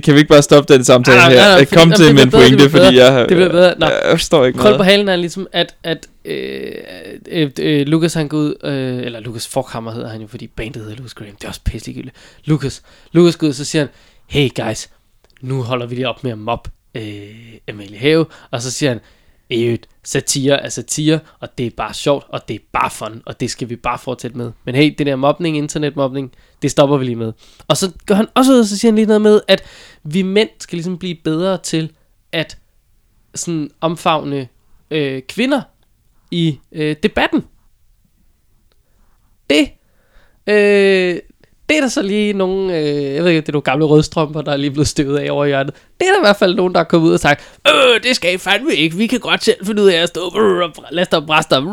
[0.00, 1.64] Kan, vi ikke bare stoppe den samtale Nej, nej, nej, her?
[1.66, 3.18] fordi- Kom til det det pointe, fordi jeg har...
[3.18, 3.74] Det bliver bedre.
[3.78, 3.86] Nå.
[3.86, 4.86] Jeg forstår ikke Krøl på noget.
[4.92, 6.72] halen er ligesom, at, at øh,
[7.28, 10.82] øh, øh, Lucas han går ud, øh, eller Lucas Forkhammer hedder han jo, fordi bandet
[10.82, 11.34] hedder Lucas Graham.
[11.36, 12.16] Det er også pisseligegyldigt.
[12.44, 12.82] Lucas,
[13.12, 13.88] Lucas går ud, så siger han,
[14.26, 14.88] hey guys,
[15.42, 18.26] nu holder vi lige op med at mobbe øh, Amalie Have.
[18.50, 19.00] Og så siger han,
[19.50, 23.40] øh, satire er satire, og det er bare sjovt, og det er bare fun, og
[23.40, 24.52] det skal vi bare fortsætte med.
[24.64, 26.32] Men hey, det der mobning, internetmobning,
[26.62, 27.32] det stopper vi lige med.
[27.68, 29.62] Og så går han også ud, og så siger han lige noget med, at
[30.02, 31.92] vi mænd skal ligesom blive bedre til
[32.32, 32.58] at
[33.34, 34.48] sådan omfavne
[34.90, 35.62] øh, kvinder
[36.30, 37.44] i øh, debatten.
[39.50, 39.70] Det,
[40.46, 41.18] øh,
[41.68, 44.42] det er der så lige nogle, øh, jeg ved ikke, det er nogle gamle rødstrømper,
[44.42, 45.74] der er lige blevet støvet af over hjørnet.
[46.02, 48.16] Det er der i hvert fald nogen, der er kommet ud og sagt, øh, det
[48.16, 51.14] skal I fandme ikke, vi kan godt selv finde ud af at stå og laste
[51.14, 51.64] og bræste og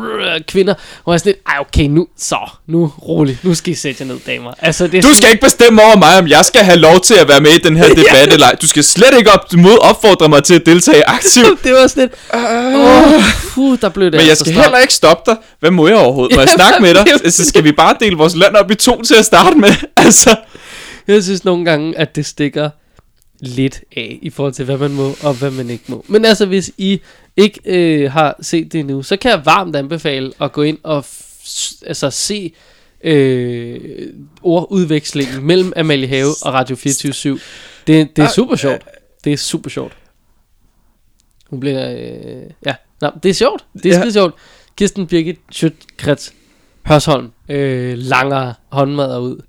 [0.48, 0.74] kvinder.
[1.04, 4.02] Og jeg er sådan lidt, ej okay, nu, så, nu roligt, nu skal I sætte
[4.04, 4.52] jer ned, damer.
[4.58, 7.00] Altså, det er Du sådan- skal ikke bestemme over mig, om jeg skal have lov
[7.00, 8.54] til at være med i den her debat eller ej.
[8.62, 11.62] Du skal slet ikke op mod opfordre mig til at deltage aktivt.
[11.64, 13.22] det var sådan lidt, åh,
[13.54, 15.38] puh, der blev det Men jeg altså skal heller ikke stoppe dig.
[15.60, 16.34] Hvad må jeg overhovedet?
[16.36, 17.06] Må jeg Ja, snakke med dig?
[17.12, 19.70] jo Altså, skal vi bare dele vores land op i to til at starte med?
[19.96, 20.36] Altså,
[21.08, 22.70] Jeg synes nogle gange, at det stikker
[23.40, 26.04] lidt af i forhold til, hvad man må og hvad man ikke må.
[26.08, 27.00] Men altså, hvis I
[27.36, 31.04] ikke øh, har set det endnu, så kan jeg varmt anbefale at gå ind og
[31.86, 32.52] altså, se
[33.04, 33.80] øh,
[34.42, 37.38] ordudvekslingen mellem Amalie Have og Radio 24
[37.86, 38.82] det, det er super sjovt.
[39.24, 39.92] Det er super sjovt.
[41.50, 41.90] Hun bliver...
[41.92, 43.64] Øh, ja, Nå, det er sjovt.
[43.82, 44.10] Det er Ja.
[44.10, 44.34] sjovt.
[44.76, 46.32] Kirsten Birgit Schøtkrets
[46.86, 49.40] Hørsholm øh, langer håndmadder ud.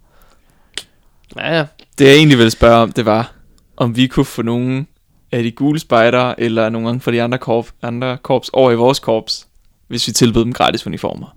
[1.38, 1.66] Ja, ja.
[1.98, 3.34] Det jeg egentlig ville spørge om, det var,
[3.82, 4.88] om vi kunne få nogen
[5.32, 8.76] af de gule spejdere, eller nogle gange fra de andre, korp, andre korps over i
[8.76, 9.48] vores korps,
[9.88, 11.36] hvis vi tilbød dem gratis uniformer.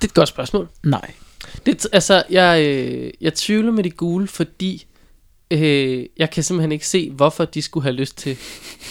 [0.00, 0.68] Det er et godt spørgsmål.
[0.82, 1.10] Nej.
[1.66, 4.86] Det, altså, jeg, øh, jeg tvivler med de gule, fordi
[5.50, 8.30] øh, jeg kan simpelthen ikke se, hvorfor de skulle have lyst til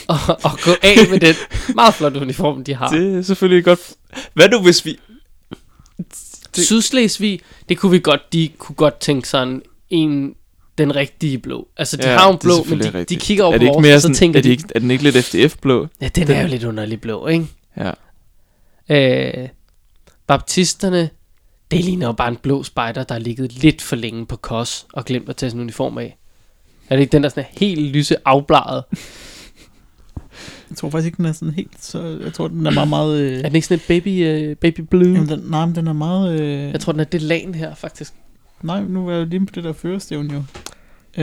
[0.10, 1.36] at, at gå af med den
[1.76, 2.88] meget flotte uniform, de har.
[2.90, 3.94] Det, Det er selvfølgelig godt.
[4.34, 5.00] Hvad nu hvis vi...
[6.56, 7.40] det- Sydslesvig,
[7.70, 10.36] det kunne vi godt, de kunne godt tænke sådan en,
[10.78, 11.68] den rigtige blå.
[11.78, 13.22] Altså, de Ja, har jo en det blå, men de, de rigtigt.
[13.22, 14.52] kigger over er på det ikke vores, mere og så sådan, tænker er, det de,
[14.52, 15.88] ikke, er den ikke lidt FDF-blå?
[16.02, 17.48] ja, den er jo lidt underlig blå, ikke?
[17.78, 17.92] Ja.
[18.90, 19.50] Øh,
[20.28, 21.10] baptisterne,
[21.72, 24.86] det ligner jo bare en blå spejder, der har ligget lidt for længe på kos
[24.94, 26.18] og glemt at tage sin uniform af.
[26.90, 28.84] Er det ikke den, der sådan er helt lyse afbladet?
[30.70, 32.20] Jeg tror faktisk ikke, den er sådan helt så...
[32.24, 33.20] Jeg tror, den er meget, meget...
[33.22, 35.14] Øh, Er den ikke sådan et baby, uh, baby blue?
[35.14, 36.40] jamen, den, nej, men den er meget...
[36.42, 38.14] Øh, Jeg tror, den er det lagen her, faktisk.
[38.64, 40.44] Nej, nu er jeg lige på det der førestævn jo.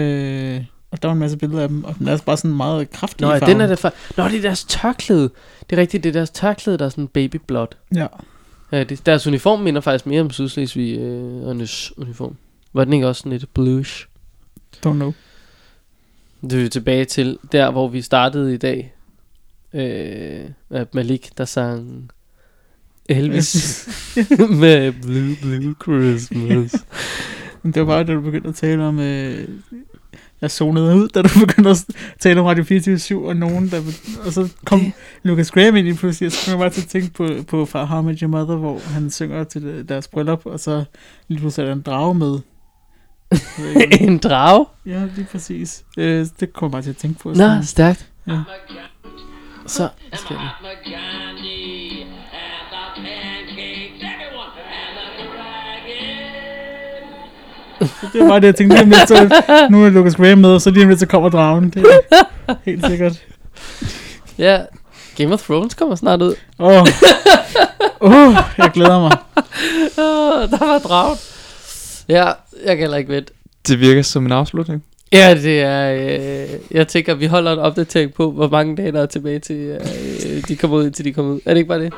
[0.00, 2.90] Øh, og der var en masse billeder af dem, og den er bare sådan meget
[2.90, 3.92] kraftig Nå, ja, den er det for...
[4.16, 5.30] Nå, det er deres tørklæde.
[5.70, 7.76] Det er rigtigt, det er deres tørklæde, der er sådan babyblåt.
[7.94, 8.06] Ja.
[8.72, 11.48] Ja, det, deres uniform minder faktisk mere om Sydslesvig øh,
[11.96, 12.36] uniform.
[12.72, 14.06] Var den ikke også sådan lidt bluish?
[14.86, 15.12] Don't know.
[16.42, 18.94] Det er vi tilbage til der, hvor vi startede i dag.
[19.72, 22.10] Øh, at Malik, der sang
[23.10, 23.88] Elvis
[24.60, 26.84] med Blue Blue Christmas.
[27.62, 28.98] Men det var bare, da du begyndte at tale om...
[28.98, 29.48] Øh,
[30.40, 31.84] jeg zonede ud, da du begyndte at
[32.18, 33.80] tale om Radio 24 og nogen, der...
[34.26, 34.92] Og så kom
[35.22, 37.66] Lucas Graham ind i pludselig, og så kom jeg bare til at tænke på, på
[37.66, 40.84] Far How Met Your Mother, hvor han synger til deres bryllup, og så
[41.28, 42.38] lige pludselig er der en drage med.
[44.00, 44.66] En drage?
[44.86, 45.84] ja, lige præcis.
[45.98, 47.32] Øh, det kommer jeg bare til at tænke på.
[47.32, 48.08] Nå, stærkt.
[48.26, 48.40] Ja.
[49.66, 50.42] Så skal vi.
[58.12, 60.60] Det var det, jeg tænkte lige om lidt, så nu er Lucas Graham med, og
[60.60, 61.70] så lige om lidt, så kommer dragen.
[61.70, 61.86] Det
[62.48, 63.22] er helt sikkert.
[64.38, 64.58] Ja,
[65.16, 66.34] Game of Thrones kommer snart ud.
[66.58, 66.86] Åh, oh.
[68.00, 69.16] oh, jeg glæder mig.
[69.98, 71.18] Oh, der var dragen.
[72.08, 72.24] Ja,
[72.64, 73.32] jeg kan heller ikke vente.
[73.68, 74.84] Det virker som en afslutning.
[75.12, 75.92] Ja, det er...
[75.92, 79.56] Øh, jeg tænker, vi holder en opdatering på, hvor mange dage der er tilbage til,
[79.56, 81.40] øh, de kommer ud, indtil de kommer ud.
[81.44, 81.92] Er det ikke bare det?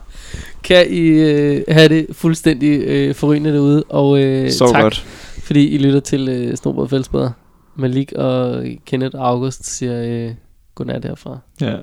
[0.66, 5.06] kan I øh, have det fuldstændig øh, forrygende derude, og øh, Så tak, godt.
[5.42, 7.30] fordi I lytter til øh, Snobrød Fællesbæder.
[7.76, 10.34] Malik og Kenneth og August siger øh,
[10.74, 11.38] godnat herfra.
[11.60, 11.76] Ja.